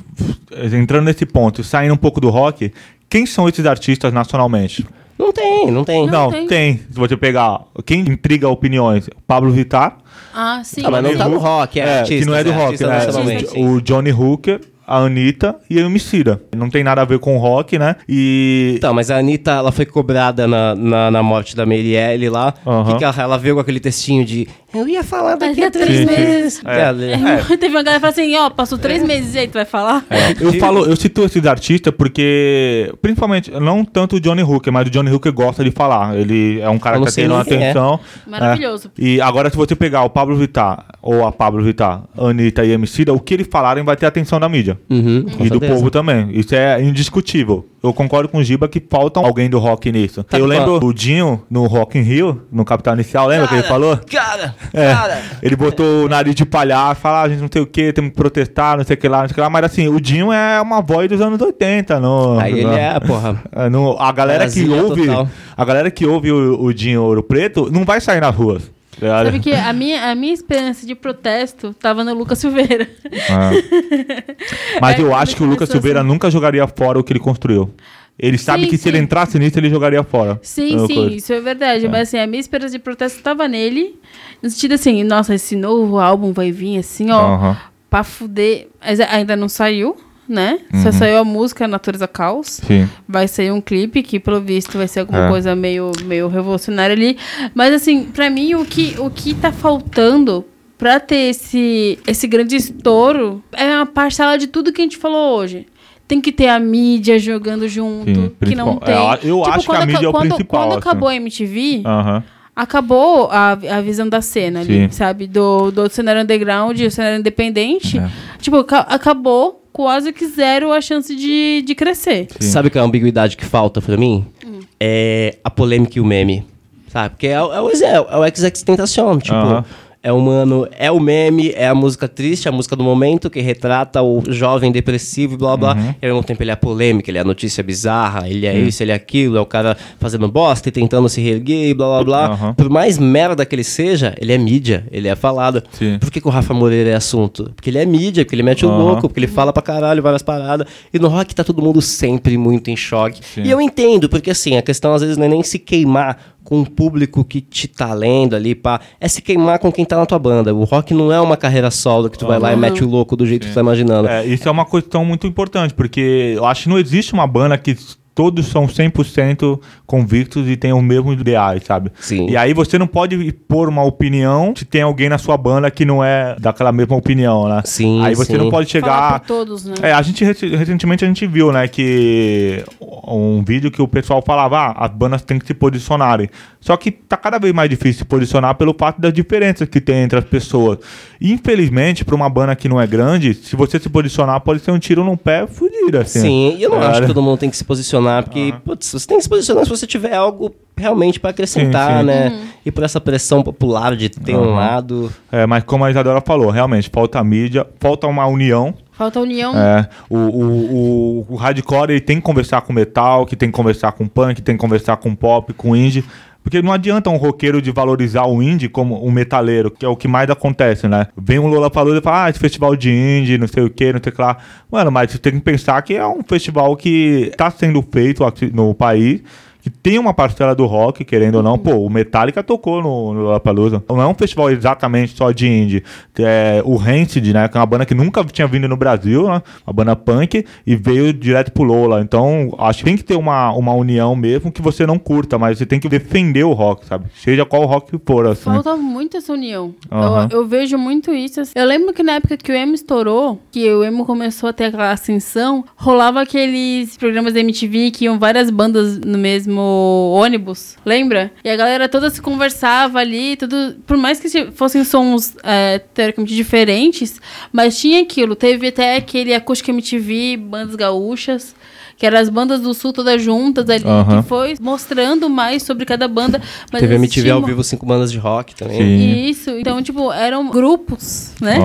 [0.53, 0.77] ali.
[0.77, 2.73] Entrando nesse ponto, saindo um pouco do rock,
[3.09, 4.87] quem são esses artistas nacionalmente?
[5.19, 6.07] Não tem, não tem.
[6.07, 6.47] Não Não, tem.
[6.47, 6.77] tem.
[6.77, 7.61] Se você pegar.
[7.87, 9.09] Quem intriga opiniões?
[9.27, 9.99] Pablo Vittar.
[10.35, 10.83] Ah, sim.
[10.85, 13.23] Ah, mas não tá no rock, é, É, artista, que não é do rock, artista
[13.23, 13.39] né?
[13.57, 16.41] O Johnny Hooker, a Anitta e a Emicida.
[16.57, 17.97] Não tem nada a ver com rock, né?
[18.09, 18.75] E.
[18.77, 22.55] Então, mas a Anitta, ela foi cobrada na, na, na morte da Marielle lá.
[22.67, 22.93] Aham.
[22.93, 24.49] Que que ela, ela veio com aquele textinho de
[24.81, 26.63] eu ia falar daqui a Daqui a três três meses.
[26.65, 26.81] É.
[26.81, 29.55] Ela- É, Teve uma galera que falou assim, ó, passou três meses e aí, tu
[29.55, 30.05] vai falar?
[30.41, 34.91] Eu falo, eu cito esses artistas porque, principalmente, não tanto o Johnny Hooker, mas o
[34.91, 36.17] Johnny Hooker gosta de falar.
[36.17, 37.43] Ele é um cara Eu que tá uma é.
[37.43, 38.01] atenção.
[38.27, 38.91] Maravilhoso.
[38.99, 39.03] É.
[39.05, 43.13] E agora, se você pegar o Pablo Vittar ou a Pablo Vittar, Anitta e Emicida,
[43.13, 44.79] o que eles falarem vai ter atenção da mídia.
[44.91, 45.75] Uhum, com E do certeza.
[45.75, 46.29] povo também.
[46.33, 47.67] Isso é indiscutível.
[47.85, 50.25] Eu concordo com o Giba que falta alguém do rock nisso.
[50.25, 53.63] Tá eu lembro o Dinho no Rock in Rio, no Capital Inicial, lembra que ele
[53.65, 53.99] falou?
[54.11, 54.93] Cara, É.
[54.95, 55.23] cara.
[55.43, 58.11] Ele botou o nariz de palhaço, fala, ah, a gente não tem o que, temos
[58.13, 59.51] que protestar, não sei o que lá, não sei o que lá.
[59.51, 62.99] Mas assim, o Dinho é uma voz dos anos 80, no, Aí ele no- é,
[63.01, 63.43] porra.
[63.55, 65.29] é, no- a galera que ouve, total.
[65.57, 68.73] a galera que ouve o, o Dinho Ouro Preto não vai sair nas ruas.
[69.01, 69.27] Ligado?
[69.27, 72.89] Sabe que a minha, a minha esperança de protesto tava no Lucas Silveira.
[73.05, 74.35] É.
[74.81, 76.09] Mas É, eu acho que o Lucas Silveira assim.
[76.09, 77.73] nunca jogaria fora o que ele construiu.
[78.17, 80.39] Ele sabe Sim, que se ele entrasse nisso, ele jogaria fora.
[80.43, 81.17] Sim, É sim, coisa.
[81.17, 81.89] isso é verdade.
[81.89, 83.99] Mas assim, a minha esperança de protesto tava nele.
[84.41, 87.57] No sentido assim, nossa, esse novo álbum vai vir assim, ó, Aham.
[87.91, 88.69] pra fuder.
[88.81, 89.97] Mas ainda não saiu,
[90.29, 90.59] né?
[90.83, 90.93] Só Uhum.
[90.93, 92.61] saiu a música Natureza Caos.
[92.67, 92.89] Sim.
[93.09, 95.29] Vai sair um clipe que, pelo visto, vai ser alguma É.
[95.29, 97.17] coisa meio, meio revolucionária ali.
[97.55, 100.45] Mas, assim, pra mim, o que, o que tá faltando
[100.79, 105.39] pra ter esse, esse grande estouro é uma parcela de tudo que a gente falou
[105.39, 105.67] hoje.
[106.07, 108.95] Tem que ter a mídia jogando junto, Sim, que não tem.
[108.95, 110.79] é, eu acho que a mídia é o quando, principal, Quando assim.
[110.79, 112.23] acabou a MTV, Aham.
[112.55, 114.91] acabou a, a visão da cena ali, Sim.
[114.91, 115.27] sabe?
[115.27, 117.99] Do, do cenário underground e o cenário independente.
[117.99, 118.11] É.
[118.39, 122.29] Tipo, aca- acabou quase que zero a chance de, de crescer.
[122.39, 122.49] Sim.
[122.49, 124.25] Sabe qual é a ambiguidade que falta pra mim?
[124.47, 124.61] Hum.
[124.81, 126.47] É a polêmica e o meme.
[126.89, 127.11] Sabe?
[127.11, 129.19] Porque é, o- é, o, é, o- é o XX Tentacion.
[129.19, 129.65] Tipo, Aham.
[130.05, 133.41] É o mano, é o meme, é a música triste, a música do momento que
[133.41, 135.75] retrata o jovem depressivo e blá blá.
[135.75, 135.95] Uhum.
[136.03, 138.55] E ao mesmo tempo ele é a polêmica, ele é a notícia bizarra, ele é
[138.55, 141.87] isso, ele é aquilo, é o cara fazendo bosta e tentando se reerguer e blá
[141.87, 142.27] blá blá.
[142.35, 142.53] Aham.
[142.53, 145.63] Por mais merda que ele seja, ele é mídia, ele é falado.
[145.73, 145.97] Sim.
[145.99, 147.51] Por que, que o Rafa Moreira é assunto?
[147.57, 148.77] Porque ele é mídia, porque ele mete o Aham.
[148.77, 150.67] louco, porque ele fala pra caralho várias paradas.
[150.93, 153.23] E no rock tá todo mundo sempre muito em choque.
[153.35, 153.45] Sim.
[153.45, 156.61] E eu entendo, porque assim, a questão às vezes não é nem se queimar com
[156.61, 158.81] o público que te tá lendo ali, pá.
[159.01, 160.55] É se queimar com quem tá na tua banda.
[160.55, 163.17] O rock não é uma carreira solo que tu vai lá e mete o louco
[163.17, 164.07] do jeito que tu tá imaginando.
[164.07, 167.57] É, isso é uma questão muito importante, porque eu acho que não existe uma banda
[167.57, 167.77] que
[168.15, 171.91] todos são 100% convictos e têm os mesmos ideais, sabe?
[172.01, 172.29] Sim.
[172.31, 175.85] E aí você não pode pôr uma opinião se tem alguém na sua banda que
[175.85, 177.63] não é daquela mesma opinião, né?
[177.65, 178.39] Sim, Aí você sim.
[178.39, 179.21] não pode chegar...
[179.21, 179.75] todos, né?
[179.83, 182.65] É, a gente rec- recentemente a gente viu, né, que
[183.07, 186.29] um vídeo que o pessoal falava, ah, as bandas têm que se posicionarem.
[186.65, 189.97] Só que tá cada vez mais difícil se posicionar pelo fato das diferenças que tem
[189.97, 190.79] entre as pessoas.
[191.21, 194.79] Infelizmente, para uma banda que não é grande, se você se posicionar, pode ser um
[194.79, 196.21] tiro no pé fudido, assim.
[196.21, 198.87] Sim, e eu não É, acho que todo mundo tem que se posicionar, porque, putz,
[198.91, 202.07] você tem que se posicionar se você tiver algo realmente pra acrescentar, Sim, sim.
[202.07, 202.47] né?
[202.65, 204.55] E por essa pressão popular de ter um Aham.
[204.55, 205.13] lado.
[205.31, 208.73] É, mas como a Isadora falou, realmente, falta mídia, falta uma união.
[208.93, 209.53] Falta união.
[209.55, 213.55] É, o, o, o, o hardcore ele tem que conversar com metal, que tem que
[213.55, 216.03] conversar com punk, tem que conversar com pop, com indie.
[216.45, 219.97] Porque não adianta um roqueiro de valorizar o indie como um metaleiro, que é o
[219.97, 221.07] que mais acontece, né?
[221.17, 223.91] Vem um Lola Palusa e fala, ah, esse festival de indie, não sei o que,
[223.95, 224.37] não sei o que lá.
[224.71, 228.53] Mano, mas você tem que pensar que é um festival que tá sendo feito aqui
[228.55, 229.23] no país,
[229.65, 231.57] que tem uma parcela do rock, querendo ou não.
[231.57, 233.83] Pô, o Metallica tocou no, no Lollapalooza.
[233.89, 235.83] Não é um festival exatamente só de indie.
[236.19, 239.41] É, o Rancid, né, que é uma banda que nunca tinha vindo no Brasil, né,
[239.67, 242.03] uma banda punk, e veio direto pro Lola.
[242.03, 245.57] Então, acho que tem que ter uma, uma união mesmo que você não curta, mas
[245.57, 247.07] você tem que defender o rock, sabe?
[247.15, 248.45] Seja qual rock for, assim.
[248.45, 249.75] Falta muito essa união.
[249.91, 250.29] Aham.
[250.31, 251.41] Eu, eu vejo muito isso.
[251.41, 251.53] assim.
[251.55, 254.65] Eu lembro que na época que o emo estourou, que o emo começou a ter
[254.65, 260.77] aquela ascensão, rolava aqueles programas da MTV que iam várias bandas no mesmo mesmo ônibus,
[260.85, 261.33] lembra?
[261.45, 263.77] E a galera toda se conversava ali, tudo.
[263.87, 267.21] Por mais que se- fossem sons é, teoricamente diferentes,
[267.53, 268.35] mas tinha aquilo.
[268.35, 271.55] Teve até aquele acústico MTV, bandas gaúchas.
[271.97, 276.09] Que eram as bandas do sul todas juntas ali, que foi mostrando mais sobre cada
[276.09, 276.41] banda.
[276.73, 278.77] Mas Teve MTV ao vivo, cinco bandas de rock também.
[278.79, 279.25] Sim.
[279.29, 281.57] Isso, então, tipo, eram grupos, né?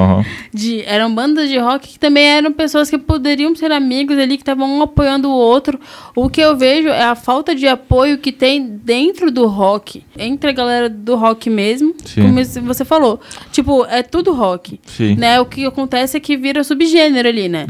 [0.54, 4.44] De, eram bandas de rock que também eram pessoas que poderiam ser amigos ali, que
[4.44, 5.80] estavam um apoiando o outro.
[6.16, 10.50] O que eu vejo é a falta de apoio que tem dentro do rock, entre
[10.50, 12.22] a galera do rock mesmo, Sim.
[12.22, 13.20] como você falou.
[13.52, 14.80] Tipo, é tudo rock.
[14.86, 15.16] Sim.
[15.16, 15.40] Né?
[15.42, 17.68] O que acontece é que vira subgênero ali, né?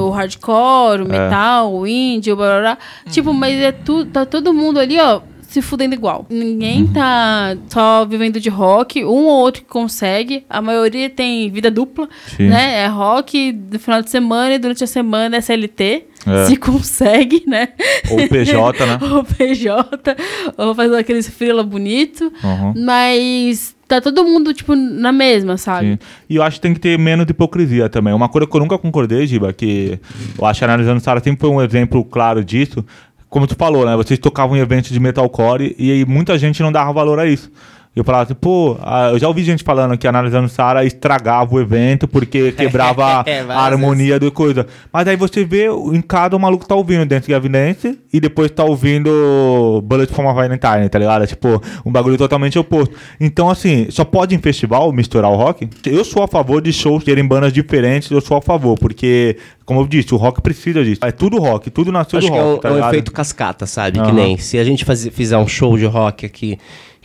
[0.00, 1.08] O hardcore, o É.
[1.08, 2.01] metal, o indie,
[2.32, 2.78] o blá, blá, blá.
[3.10, 5.20] Tipo, mas é tu, tá todo mundo ali, ó,
[5.52, 6.26] se fudendo igual.
[6.30, 6.92] Ninguém Uhum.
[6.92, 10.44] tá só vivendo de rock, um ou outro que consegue.
[10.48, 12.48] A maioria tem vida dupla, Sim.
[12.48, 12.80] né?
[12.84, 16.04] É rock no final de semana e durante a semana é CLT.
[16.24, 16.44] É.
[16.46, 17.70] Se consegue, né?
[18.10, 18.98] Ou PJ, né?
[19.12, 20.16] ou PJ,
[20.56, 22.32] ou fazer aqueles frila bonito.
[22.44, 22.74] Aham.
[22.76, 25.92] Mas tá todo mundo, tipo, na mesma, sabe?
[25.92, 25.98] Sim.
[26.30, 28.14] E eu acho que tem que ter menos de hipocrisia também.
[28.14, 29.98] Uma coisa que eu nunca concordei, Giba, que
[30.38, 32.84] eu acho que analisando Sara sempre foi um exemplo claro disso.
[33.32, 33.96] Como tu falou, né?
[33.96, 37.50] Vocês tocavam em eventos de metalcore e muita gente não dava valor a isso.
[37.94, 38.76] Eu falava assim, pô,
[39.12, 43.60] eu já ouvi gente falando que analisando Sara estragava o evento porque quebrava É, a
[43.60, 44.66] harmonia do coisa.
[44.90, 48.50] Mas aí você vê em cada o maluco tá ouvindo dentro de Evidence e depois
[48.50, 51.24] tá ouvindo Bullet from a Valentine, tá ligado?
[51.24, 52.94] É tipo um bagulho totalmente oposto.
[53.20, 55.68] Então, assim, só pode em festival misturar o rock?
[55.84, 59.36] Eu sou a favor de shows terem bandas diferentes, eu sou a favor, porque,
[59.66, 61.00] como eu disse, o rock precisa disso.
[61.04, 62.88] É tudo rock, tudo nasceu Acho do que é rock, um, tá é ligado?
[62.90, 63.98] efeito cascata, sabe?
[63.98, 64.12] Que Aham.
[64.14, 66.58] nem se a gente faz- fizer um show de rock aqui,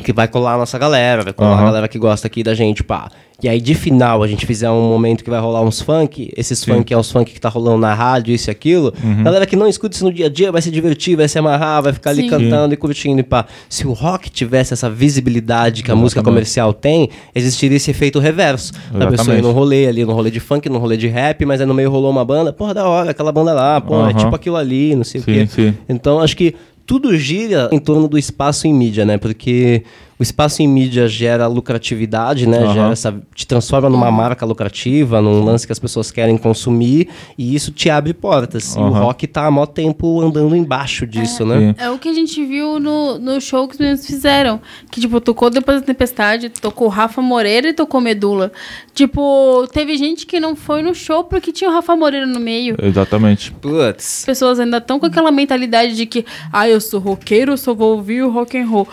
[0.03, 1.61] que vai colar a nossa galera, vai colar Aham.
[1.61, 3.09] a galera que gosta aqui da gente, pá.
[3.41, 6.57] E aí de final a gente fizer um momento que vai rolar uns funk, esses
[6.57, 6.73] Sim.
[6.73, 8.91] funk é os funk que tá rolando na rádio, isso e aquilo.
[9.03, 9.23] Uhum.
[9.23, 11.83] Galera que não escuta isso no dia a dia vai se divertir, vai se amarrar,
[11.83, 12.29] vai ficar ali Sim.
[12.29, 13.45] cantando e curtindo e pá.
[13.69, 16.33] Se o rock tivesse essa visibilidade que a música Exatamente.
[16.35, 18.73] comercial tem, existiria esse efeito reverso.
[18.73, 19.41] Da pessoa ir Exatamente.
[19.43, 21.91] num rolê ali, num rolê de funk, num rolê de rap, mas aí no meio
[21.91, 24.13] rolou uma banda, porra, da hora, aquela banda lá, pô, é Aham.
[24.13, 25.47] tipo aquilo ali, não sei Sim, o quê.
[25.47, 25.73] sim.
[25.87, 26.55] Então, acho que
[26.87, 29.17] tudo gira em torno do espaço em mídia, né?
[29.17, 29.83] Porque
[30.19, 32.59] o espaço em mídia gera lucratividade, né?
[32.59, 32.73] Aham.
[32.73, 37.07] Gera essa, te transforma numa marca lucrativa, num lance que as pessoas querem consumir
[37.37, 38.75] e isso te abre portas.
[38.75, 41.59] E o rock tá há mó tempo andando embaixo disso, né?
[41.59, 41.83] Sim.
[41.83, 44.59] É o que a gente viu no, no show que os meninos fizeram.
[44.89, 48.51] Que, tipo, tocou depois da tempestade, tocou Rafa Moreira e tocou Medula.
[48.93, 52.75] Tipo, teve gente que não foi no show porque tinha o Rafa Moreira no meio.
[52.81, 53.51] Exatamente.
[53.51, 54.19] Putz.
[54.19, 57.73] As pessoas ainda estão com aquela mentalidade de que, ah, eu sou roqueiro, eu só
[57.73, 58.87] vou ouvir o rock and roll.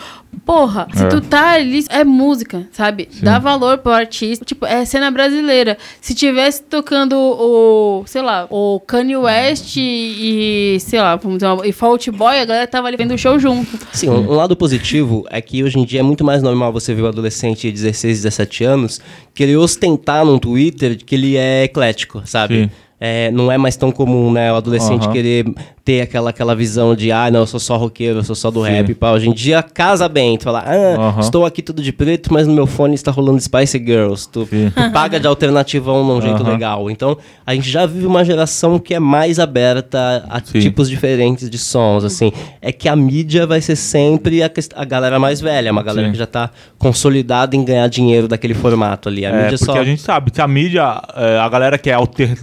[0.45, 1.07] Porra, se É.
[1.21, 3.07] tu tá ali, é música, sabe?
[3.21, 4.43] Dá valor pro artista.
[4.45, 5.77] Tipo, é cena brasileira.
[6.01, 11.65] Se tivesse tocando o, sei lá, o Kanye West e, sei lá, vamos dizer, uma-
[11.67, 13.77] e Fault Boy, a galera tava ali vendo o show junto.
[13.91, 16.93] Sim, um, um lado positivo é que hoje em dia é muito mais normal você
[16.93, 18.99] ver o adolescente de 16, 17 anos
[19.33, 22.63] querer ostentar num Twitter que ele é eclético, sabe?
[22.65, 22.69] Sim.
[22.99, 24.51] É, não é mais tão comum, né?
[24.51, 25.11] O adolescente Aham.
[25.11, 25.45] querer
[25.85, 28.65] ter aquela, aquela visão de, ah, não, eu sou só roqueiro, eu sou só do
[28.65, 28.71] Sim.
[28.71, 28.93] rap.
[28.95, 29.11] Pá.
[29.11, 30.35] Hoje em dia casa bem.
[30.35, 33.77] Tu fala, ah, estou aqui tudo de preto, mas no meu fone está rolando Spice
[33.77, 34.27] Girls.
[34.27, 34.49] Tu, tu
[34.91, 36.51] paga de alternativão num jeito Aham.
[36.51, 36.89] legal.
[36.89, 37.15] Então,
[37.45, 40.59] a gente já vive uma geração que é mais aberta a Sim.
[40.59, 42.31] tipos diferentes de sons, assim.
[42.59, 46.13] É que a mídia vai ser sempre a, a galera mais velha, uma galera Sim.
[46.13, 49.23] que já tá consolidada em ganhar dinheiro daquele formato ali.
[49.23, 49.79] A É, mídia porque só...
[49.79, 50.81] a gente sabe, se a mídia,
[51.15, 52.35] é, a galera que é alter,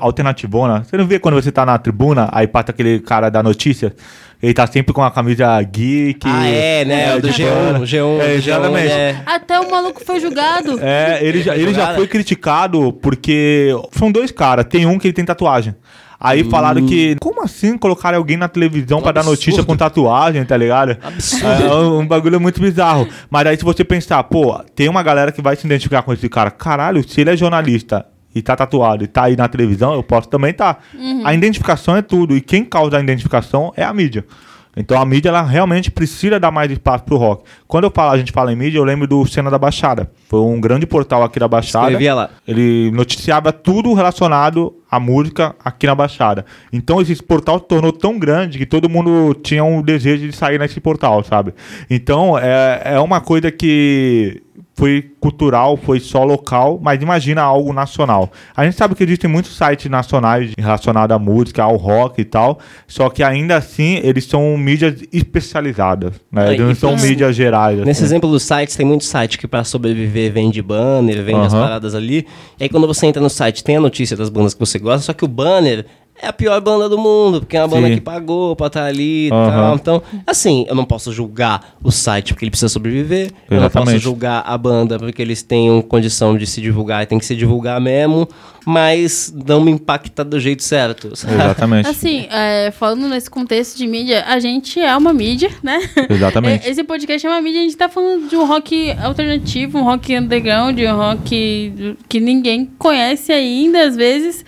[0.00, 3.94] alternativona, você não vê quando você tá na tribuna, aí passa aquele cara da notícia,
[4.42, 6.20] ele tá sempre com a camisa geek.
[6.24, 7.16] Ah, é, né?
[7.16, 7.78] O do de G1, banda.
[7.86, 8.88] G1, É, G1, exatamente.
[8.92, 9.22] é.
[9.26, 10.78] Até o maluco foi julgado.
[10.82, 14.64] É, ele já, ele já foi criticado porque são dois caras.
[14.68, 15.74] Tem um que ele tem tatuagem.
[16.22, 17.16] Aí falaram que.
[17.18, 19.38] Como assim colocar alguém na televisão pra dar absurdo.
[19.38, 20.98] notícia com tatuagem, tá ligado?
[21.02, 21.46] Absurdo.
[21.64, 23.08] É um, um bagulho muito bizarro.
[23.30, 26.28] Mas aí se você pensar, pô, tem uma galera que vai se identificar com esse
[26.28, 26.50] cara.
[26.50, 28.04] Caralho, se ele é jornalista
[28.34, 30.78] e tá tatuado e tá aí na televisão, eu posso também tá.
[31.24, 32.36] A identificação é tudo.
[32.36, 34.24] E quem causa a identificação é a mídia.
[34.76, 37.44] Então a mídia ela realmente precisa dar mais espaço pro rock.
[37.66, 40.10] Quando eu falo, a gente fala em mídia, eu lembro do Cena da Baixada.
[40.28, 41.86] Foi um grande portal aqui da Baixada.
[41.86, 42.30] Escrevia lá.
[42.46, 46.46] Ele noticiava tudo relacionado à música aqui na Baixada.
[46.72, 50.58] Então esse portal se tornou tão grande que todo mundo tinha um desejo de sair
[50.58, 51.52] nesse portal, sabe?
[51.90, 54.40] Então é, é uma coisa que
[54.80, 58.32] foi cultural, foi só local, mas imagina algo nacional.
[58.56, 62.58] A gente sabe que existem muitos sites nacionais relacionados à música, ao rock e tal,
[62.88, 66.46] só que ainda assim eles são mídias especializadas, né?
[66.48, 67.78] Ah, Eles não são mídias gerais.
[67.80, 68.04] Nesse assim.
[68.04, 71.62] exemplo dos sites, tem muito site que para sobreviver vende banner, vende as Aham.
[71.62, 72.26] paradas ali.
[72.58, 75.00] E aí quando você entra no site, tem a notícia das bandas que você gosta,
[75.02, 75.84] só que o banner
[76.22, 77.94] é a pior banda do mundo, porque é uma banda Sim.
[77.94, 79.50] que pagou pra estar ali e Aham.
[79.50, 79.74] tal.
[79.74, 83.32] Então, assim, eu não posso julgar o site porque ele precisa sobreviver.
[83.50, 84.02] Eu não posso Exatamente.
[84.02, 87.80] julgar a banda porque eles têm condição de se divulgar e tem que se divulgar
[87.80, 88.28] mesmo,
[88.66, 91.14] mas não me impacta do jeito certo.
[91.16, 91.34] sabe?
[91.34, 91.88] Exatamente.
[91.88, 95.80] Assim, é, falando nesse contexto de mídia, a gente é uma mídia, né?
[96.08, 96.66] Exatamente.
[96.66, 99.84] É, Esse podcast é uma mídia, a gente tá falando de um rock alternativo, um
[99.84, 104.44] rock underground, um rock que ninguém conhece ainda, às vezes.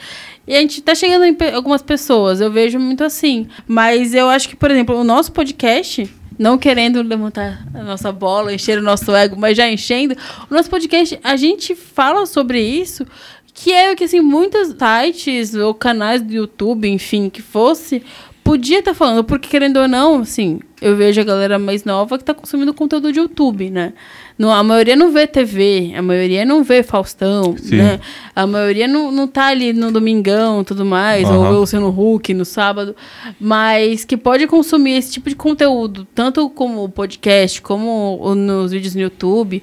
[0.52, 3.48] E a gente tá chegando em algumas pessoas, eu vejo muito assim.
[3.66, 6.06] Mas eu acho que, por exemplo, o nosso podcast,
[6.38, 10.14] não querendo levantar a nossa bola, encher o nosso ego, mas já enchendo,
[10.50, 13.06] o nosso podcast, a gente fala sobre isso,
[13.54, 18.02] que é o que, assim, muitos sites ou canais do YouTube, enfim, que fosse,
[18.42, 22.24] podia estar falando, porque querendo ou não, assim, eu vejo a galera mais nova que
[22.24, 23.92] tá consumindo conteúdo de YouTube, né?
[24.36, 27.76] Não, a maioria não vê TV, a maioria não vê Faustão, Sim.
[27.76, 28.00] né?
[28.34, 31.50] A maioria não, não tá ali no domingão e tudo mais, ou Aham.
[31.50, 32.96] vê o Luciano Huck no sábado,
[33.38, 39.02] mas que pode consumir esse tipo de conteúdo, tanto como podcast, como nos vídeos no
[39.02, 39.62] YouTube.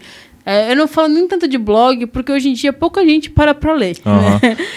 [0.51, 3.53] É, eu não falo nem tanto de blog, porque hoje em dia pouca gente para
[3.53, 3.97] pra ler.
[4.05, 4.39] Aham.
[4.41, 4.57] Né?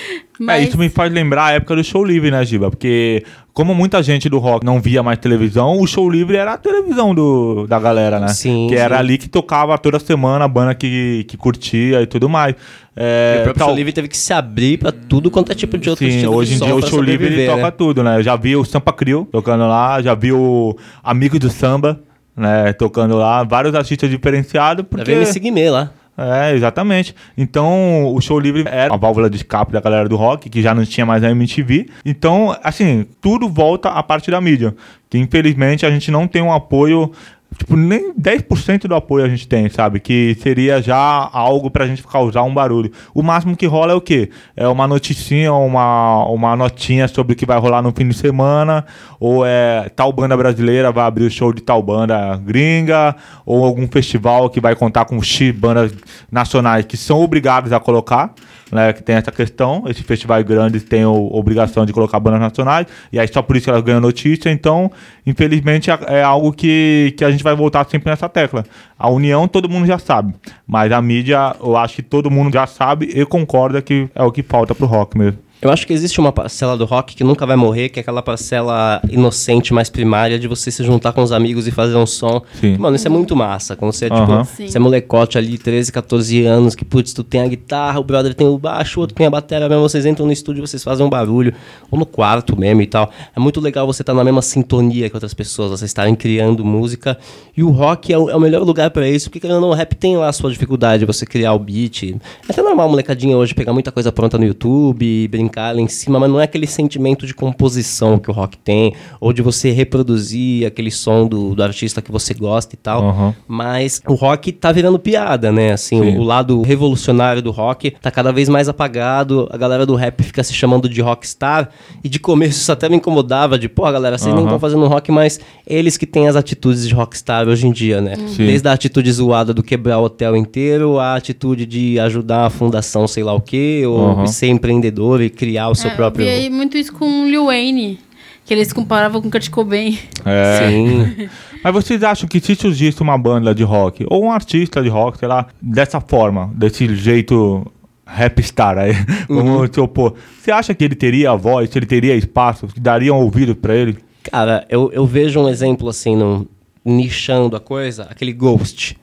[0.49, 2.69] É, isso me faz lembrar a época do show livre, né, Giba?
[2.69, 6.59] Porque como muita gente do rock não via mais televisão, o show livre era a
[6.59, 8.27] televisão do, da galera, né?
[8.29, 9.01] Sim, Que era sim.
[9.01, 12.57] ali que tocava toda semana a banda que, que curtia e tudo mais.
[12.97, 15.55] É, E o próprio tal- show livre teve que se abrir pra tudo quanto é
[15.55, 17.71] tipo de outro Sim, hoje em dia o show livre ele sobreviver, toca né?
[17.71, 18.19] tudo, né?
[18.19, 22.01] Eu já vi o Sampa Crio tocando lá, já vi o Amigo do Samba,
[22.37, 25.05] né, tocando lá, vários artistas diferenciados, Já porque...
[25.05, 25.91] veio me seguir lá.
[26.17, 27.15] É, exatamente.
[27.37, 30.75] Então, o show livre era a válvula de escape da galera do rock, que já
[30.75, 31.89] não tinha mais a MTV.
[32.05, 34.75] Então, assim, tudo volta à parte da mídia.
[35.09, 37.11] Que infelizmente a gente não tem um apoio.
[37.59, 40.01] Tipo, nem 10% do apoio a gente tem, sabe?
[40.01, 42.91] Que seria já algo pra gente causar um barulho.
[43.15, 44.31] O máximo que rola é o quê?
[44.57, 48.85] É uma noticinha, uma, uma notinha sobre o que vai rolar no fim de semana,
[49.21, 53.87] ou é tal banda brasileira vai abrir o show de tal banda gringa, ou algum
[53.87, 55.93] festival que vai contar com X bandas
[56.31, 58.35] nacionais que são obrigados a colocar,
[58.73, 58.93] né?
[58.93, 59.85] Que tem essa questão.
[59.87, 63.69] Esses festivais grandes têm a obrigação de colocar bandas nacionais, e aí só por isso
[63.71, 64.51] elas ganham notícia.
[64.51, 64.91] Então,
[65.27, 68.65] infelizmente, é- é algo que, que a gente vai voltar sempre nessa tecla.
[68.99, 70.35] A união todo mundo já sabe,
[70.67, 74.33] mas a mídia, eu acho que todo mundo já sabe e concorda que é o
[74.33, 75.39] que falta pro rock mesmo.
[75.63, 78.21] Eu acho que existe uma parcela do rock que nunca vai morrer, que é aquela
[78.21, 82.43] parcela inocente, mais primária, de você se juntar com os amigos e fazer um som.
[82.61, 82.77] Sim.
[82.77, 83.77] Mano, isso é muito massa.
[83.77, 84.43] Quando você é, Aham.
[84.43, 84.67] tipo, Sim.
[84.67, 88.35] você é molecote ali, 13, 14 anos, que, putz, tu tem a guitarra, o brother
[88.35, 91.07] tem o baixo, o outro tem a bateria mesmo, vocês entram no estúdio, vocês fazem
[91.07, 91.55] um barulho,
[91.93, 93.09] ou no quarto mesmo e tal.
[93.37, 97.17] É muito legal você estar na mesma sintonia que outras pessoas, vocês estarem criando música.
[97.57, 99.69] E o rock é o, é o melhor lugar pra isso, porque querendo ou não,
[99.69, 102.03] o rap tem lá a sua dificuldade, você criar o beat.
[102.49, 105.89] É até normal a molecadinha hoje pegar muita coisa pronta no YouTube, brincar lá em
[105.89, 109.71] cima, mas não é aquele sentimento de composição que o rock tem, ou de você
[109.71, 113.03] reproduzir aquele som do, do artista que você gosta e tal.
[113.03, 113.35] Aham.
[113.47, 115.73] Mas o rock tá virando piada, né?
[115.73, 116.17] Assim, Sim.
[116.17, 119.49] o, o lado revolucionário do rock tá cada vez mais apagado.
[119.51, 121.69] A galera do rap fica se chamando de rockstar.
[122.03, 124.51] E de começo isso até me incomodava, de, pô, galera, vocês nem Aham.
[124.51, 128.15] estão fazendo rock, mas eles que têm as atitudes de rockstar hoje em dia, né?
[128.27, 128.47] Sim.
[128.47, 133.07] Desde a atitude zoada do quebrar o hotel inteiro, a atitude de ajudar a fundação
[133.07, 134.27] sei lá o quê, ou Aham.
[134.27, 136.25] ser empreendedor e criar o seu É, próprio...
[136.25, 137.99] Eu vi aí muito isso com o Lil Wayne,
[138.45, 139.99] que eles comparavam com o Kurt Cobain.
[140.25, 140.69] É.
[140.69, 141.29] Sim.
[141.65, 145.19] Mas vocês acham que se surgisse uma banda de rock, ou um artista de rock,
[145.19, 147.67] sei lá, dessa forma, desse jeito
[148.07, 148.93] rapstar aí,
[149.29, 153.19] vamos se opor, você acha que ele teria voz, que ele teria espaço, que dariam
[153.21, 153.99] ouvido pra ele?
[154.23, 156.47] Cara, eu, eu vejo um exemplo assim, no,
[156.85, 158.97] nichando a coisa, aquele Ghost.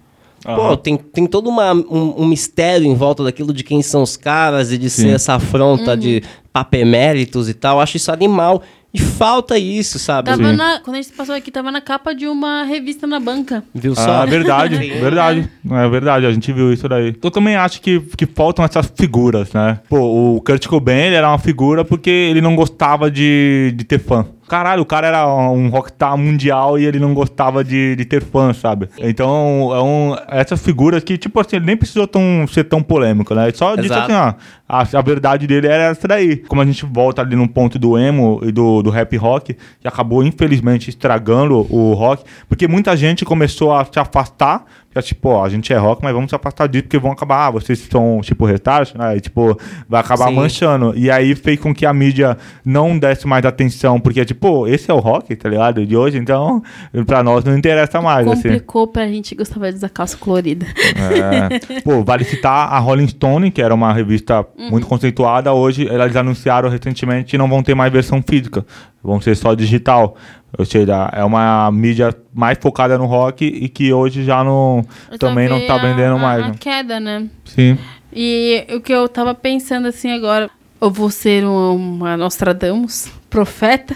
[0.43, 0.77] Pô, Aham.
[0.77, 4.71] tem, tem todo uma, um, um mistério em volta daquilo de quem são os caras
[4.71, 5.03] e de Sim.
[5.03, 6.23] ser essa afronta de
[6.53, 7.79] papeméritos e tal.
[7.79, 8.61] Acho isso animal.
[8.91, 10.31] E falta isso, sabe?
[10.31, 10.55] Tava Sim.
[10.55, 13.63] na, quando a gente passou aqui, tava na capa de uma revista na banca.
[13.73, 14.23] Viu só?
[14.23, 15.47] Ah, verdade, verdade.
[15.69, 17.15] É verdade, a gente viu isso daí.
[17.21, 19.79] Eu também acho que, que faltam essas figuras, né?
[19.87, 19.99] Pô,
[20.37, 24.25] o Kurt Cobain, ele era uma figura porque ele não gostava de, de ter fã.
[24.49, 28.51] Caralho, o cara era um rockstar mundial e ele não gostava de, de ter fã,
[28.51, 28.89] sabe?
[28.97, 33.35] Então, é um, essas figuras que, tipo assim, ele nem precisou tão, ser tão polêmico,
[33.35, 33.51] né?
[33.53, 34.11] Só disse Exato.
[34.11, 34.33] assim, ó,
[34.67, 36.37] a, a verdade dele era essa daí.
[36.37, 39.87] Como a gente volta ali no ponto do emo e do, do rap rock, que
[39.87, 44.65] acabou, infelizmente, estragando o rock, porque muita gente começou a se afastar,
[45.01, 47.51] tipo, ó, a gente é rock, mas vamos se afastar disso porque vão acabar, ah,
[47.51, 49.17] vocês são tipo restart, né?
[49.17, 50.35] E, tipo, vai acabar Sim.
[50.35, 50.93] manchando.
[50.95, 54.93] E aí fez com que a mídia não desse mais atenção, porque, tipo, esse é
[54.93, 55.85] o rock, tá ligado?
[55.85, 56.61] De hoje, então,
[57.05, 58.43] pra nós não interessa mais, assim.
[58.43, 60.65] Complicou pra gente gostar da calça colorida.
[60.95, 61.81] É.
[61.81, 64.69] Pô, vale citar a Rolling Stone, que era uma revista Uhum.
[64.71, 65.53] muito conceituada.
[65.53, 68.65] Hoje, eles anunciaram recentemente que não vão ter mais versão física,
[69.03, 70.15] vão ser só digital.
[70.57, 74.83] Ou seja, é uma mídia mais focada no rock e que hoje já não,
[75.19, 76.43] também não tá a- vendendo a- mais.
[76.43, 76.55] A né?
[76.59, 77.27] queda, né?
[77.45, 77.77] Sim.
[78.11, 80.49] E o que eu tava pensando assim agora,
[80.81, 83.95] eu vou ser um, uma Nostradamus, profeta.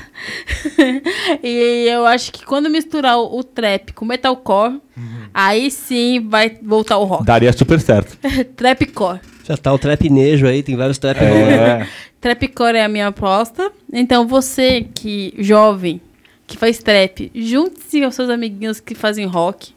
[1.44, 4.80] e eu acho que quando misturar o, o trap com metalcore,
[5.34, 7.26] aí sim vai voltar o rock.
[7.26, 8.18] Daria super certo.
[8.56, 9.20] Trapcore.
[9.44, 11.52] Já tá o trapnejo aí, tem vários trap rolando.
[11.52, 11.88] É.
[12.22, 13.72] Trapcore é a minha aposta.
[13.92, 16.00] Então você que jovem
[16.46, 19.74] que faz trap, junte-se aos seus amiguinhos que fazem rock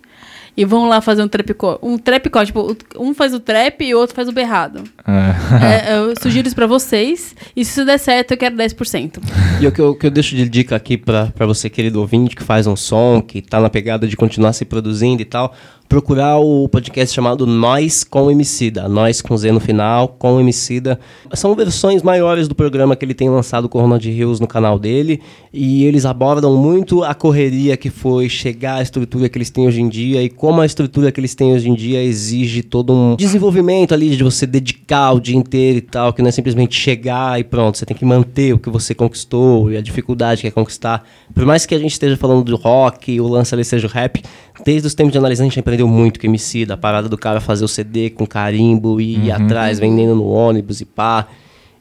[0.56, 1.78] e vão lá fazer um trapcore.
[1.82, 4.84] Um trapcore, tipo, um faz o trap e o outro faz o berrado.
[5.06, 5.92] É.
[5.92, 7.36] É, eu sugiro isso pra vocês.
[7.54, 9.18] E se isso der certo, eu quero 10%.
[9.60, 12.34] E o que eu, que eu deixo de dica aqui pra, pra você, querido ouvinte,
[12.34, 15.54] que faz um som, que tá na pegada de continuar se produzindo e tal,
[15.88, 18.88] procurar o podcast chamado Nós com Emicida.
[18.88, 20.98] Nós com Z no final, com Emicida.
[21.32, 24.78] São versões maiores do programa que ele tem lançado com o Ronald Rios no canal
[24.78, 25.20] dele.
[25.52, 29.80] E eles abordam muito a correria que foi chegar à estrutura que eles têm hoje
[29.80, 33.16] em dia e como a estrutura que eles têm hoje em dia exige todo um
[33.16, 37.38] desenvolvimento ali de você dedicar o dia inteiro e tal, que não é simplesmente chegar
[37.40, 40.50] e pronto, você tem que manter o que você conquistou e a dificuldade que é
[40.50, 41.04] conquistar.
[41.34, 44.22] Por mais que a gente esteja falando do rock o lance ali seja o rap,
[44.64, 47.40] desde os tempos de análise a gente aprendeu muito com MC, da parada do cara
[47.40, 51.26] fazer o CD com carimbo e ir atrás vendendo no ônibus e pá.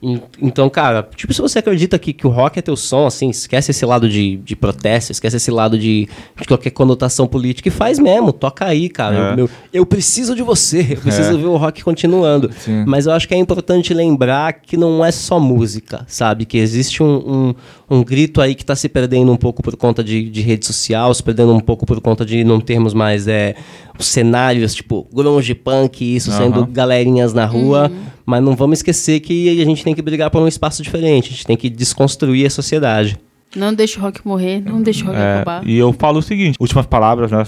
[0.03, 3.29] En- Então, cara, tipo, se você acredita que, que o rock é teu som, assim,
[3.29, 6.07] esquece esse lado de, de protesto, esquece esse lado de,
[6.39, 9.15] de qualquer conotação política e faz mesmo, toca aí, cara.
[9.15, 9.31] É.
[9.31, 11.37] Eu, meu- eu preciso de você, eu preciso É.
[11.37, 12.51] ver o rock continuando.
[12.59, 12.83] Sim.
[12.85, 16.45] Mas eu acho que é importante lembrar que não é só música, sabe?
[16.45, 17.55] Que existe um, um,
[17.89, 21.13] um grito aí que tá se perdendo um pouco por conta de, de rede social,
[21.13, 23.55] se perdendo um pouco por conta de não termos mais é,
[23.97, 26.71] os cenários, tipo, grunge, punk, isso sendo Aham.
[26.71, 27.91] galerinhas na rua.
[28.25, 31.31] Mas não vamos esquecer que a gente tem que brigar por um espaço diferente, a
[31.31, 33.19] gente tem que desconstruir a sociedade.
[33.55, 35.67] Não deixa o rock morrer, não deixa o rock É, acabar.
[35.67, 37.43] e eu falo o seguinte, últimas palavras, né?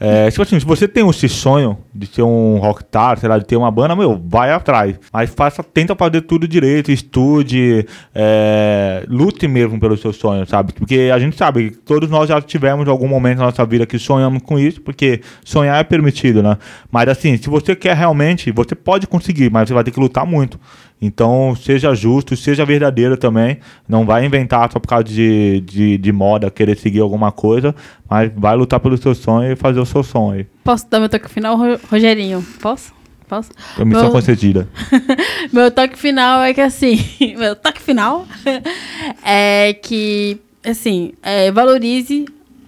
[0.00, 3.44] É, tipo assim, se você tem esse sonho de ser um rockstar, sei lá, de
[3.44, 4.94] ter uma banda, meu, vai atrás.
[5.12, 7.84] Mas faça, tenta fazer tudo direito, estude,
[8.14, 10.72] é, lute mesmo pelos seus sonhos, sabe?
[10.72, 13.98] Porque a gente sabe que todos nós já tivemos algum momento na nossa vida que
[13.98, 16.56] sonhamos com isso, porque sonhar é permitido, né?
[16.92, 20.24] Mas assim, se você quer realmente, você pode conseguir, mas você vai ter que lutar
[20.24, 20.60] muito.
[21.00, 23.58] Então, seja justo, seja verdadeiro também.
[23.88, 27.74] Não vai inventar só por causa de, de, de moda, querer seguir alguma coisa,
[28.08, 30.46] mas vai lutar pelo seu sonho e fazer o seu aí.
[30.64, 32.44] Posso dar meu toque final, Ro- Rogerinho?
[32.60, 32.92] Posso?
[33.28, 33.50] Posso?
[33.78, 34.66] Missão Meu- concedida.
[35.52, 36.98] Meu toque final é que assim.
[37.38, 38.26] meu toque final
[39.24, 42.24] é que, assim, é, valorize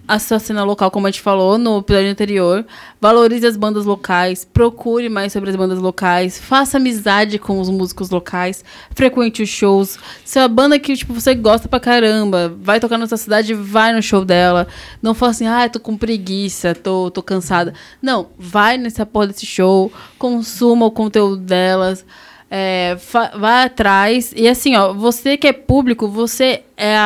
[0.07, 2.65] a sua cena local, como a gente falou no episódio anterior.
[2.99, 8.09] Valorize as bandas locais, procure mais sobre as bandas locais, faça amizade com os músicos
[8.09, 9.97] locais, frequente os shows.
[10.25, 13.53] Se é a banda que tipo, você gosta pra caramba, vai tocar na sua cidade,
[13.53, 14.67] vai no show dela.
[15.01, 17.73] Não fala assim, ah, tô com preguiça, tô, tô cansada.
[18.01, 22.05] Não, vai nessa porra desse show, consuma o conteúdo delas.
[22.53, 22.97] É,
[23.39, 24.33] vai atrás.
[24.35, 26.97] E assim, ó, você que é público, você é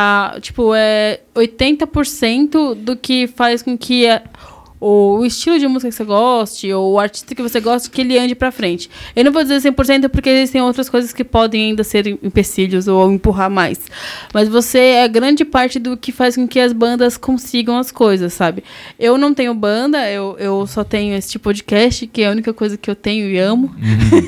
[0.41, 4.07] tipo, é 80% do que faz com que
[4.87, 8.01] o, o estilo de música que você goste, ou o artista que você gosta, que
[8.01, 8.87] ele ande pra frente.
[9.15, 13.11] Eu não vou dizer 100% porque existem outras coisas que podem ainda ser empecilhos ou
[13.11, 13.79] empurrar mais.
[14.31, 18.31] Mas você é grande parte do que faz com que as bandas consigam as coisas,
[18.33, 18.63] sabe?
[18.99, 22.31] Eu não tenho banda, eu, eu só tenho esse tipo de podcast, que é a
[22.31, 23.73] única coisa que eu tenho e amo.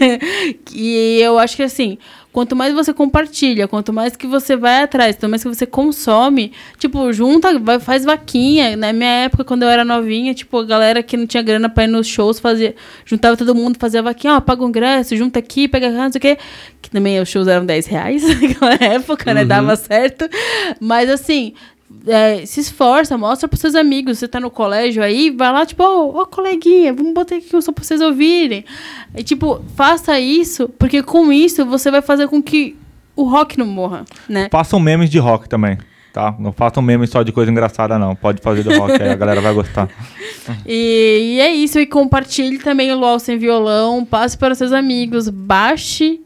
[0.74, 2.00] e eu acho que assim,
[2.32, 6.52] quanto mais você compartilha, quanto mais que você vai atrás, quanto mais que você consome,
[6.78, 8.76] tipo, junta, vai, faz vaquinha.
[8.76, 11.86] Na minha época, quando eu era novinha, tipo, a galera que não tinha grana pra
[11.86, 12.76] ir nos shows, fazia,
[13.06, 16.22] juntava todo mundo, fazia vaquinha, ó, paga o ingresso, junta aqui, pega não sei o
[16.22, 16.38] quê.
[16.82, 19.44] Que também os shows eram 10 reais naquela época, né?
[19.44, 20.30] Dava certo.
[20.80, 21.54] Mas assim.
[22.08, 24.18] É, se esforça, mostra pros seus amigos.
[24.18, 27.72] Você tá no colégio aí, vai lá, tipo, ô, ô, coleguinha, vamos botar aqui só
[27.72, 28.66] pra vocês ouvirem.
[29.16, 32.76] E, tipo, faça isso, porque com isso você vai fazer com que
[33.16, 34.48] o rock não morra, né?
[34.52, 35.78] Façam memes de rock também,
[36.14, 36.36] tá?
[36.40, 38.16] Não façam memes só de coisa engraçada, não.
[38.16, 39.90] Pode fazer do rock, aí a galera vai gostar.
[40.66, 45.28] E, e é isso, e compartilhe também o LOL sem violão, passe para seus amigos,
[45.28, 46.22] baixe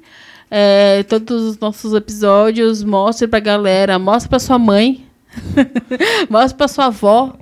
[0.52, 5.04] é, todos os nossos episódios, mostre pra galera, mostre pra sua mãe,
[6.30, 7.34] mostre pra sua avó,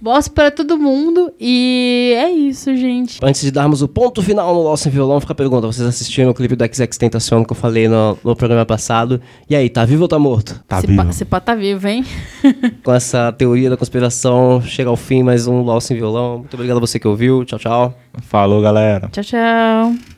[0.00, 1.32] Voz para todo mundo.
[1.40, 3.18] E é isso, gente.
[3.22, 5.66] Antes de darmos o ponto final no Lost em Violão, fica a pergunta.
[5.66, 9.20] Vocês assistiram o clipe do XX Tentacion que eu falei no, no programa passado?
[9.48, 10.62] E aí, tá vivo ou tá morto?
[10.68, 11.02] Tá Se vivo.
[11.04, 12.04] pá- Se pá tá vivo, hein?
[12.84, 16.38] Com essa teoria da conspiração, chega ao fim mais um Lost em Violão.
[16.40, 17.44] Muito obrigado a você que ouviu.
[17.44, 17.94] Tchau, tchau.
[18.22, 19.08] Falou, galera.
[19.10, 20.15] Tchau, tchau.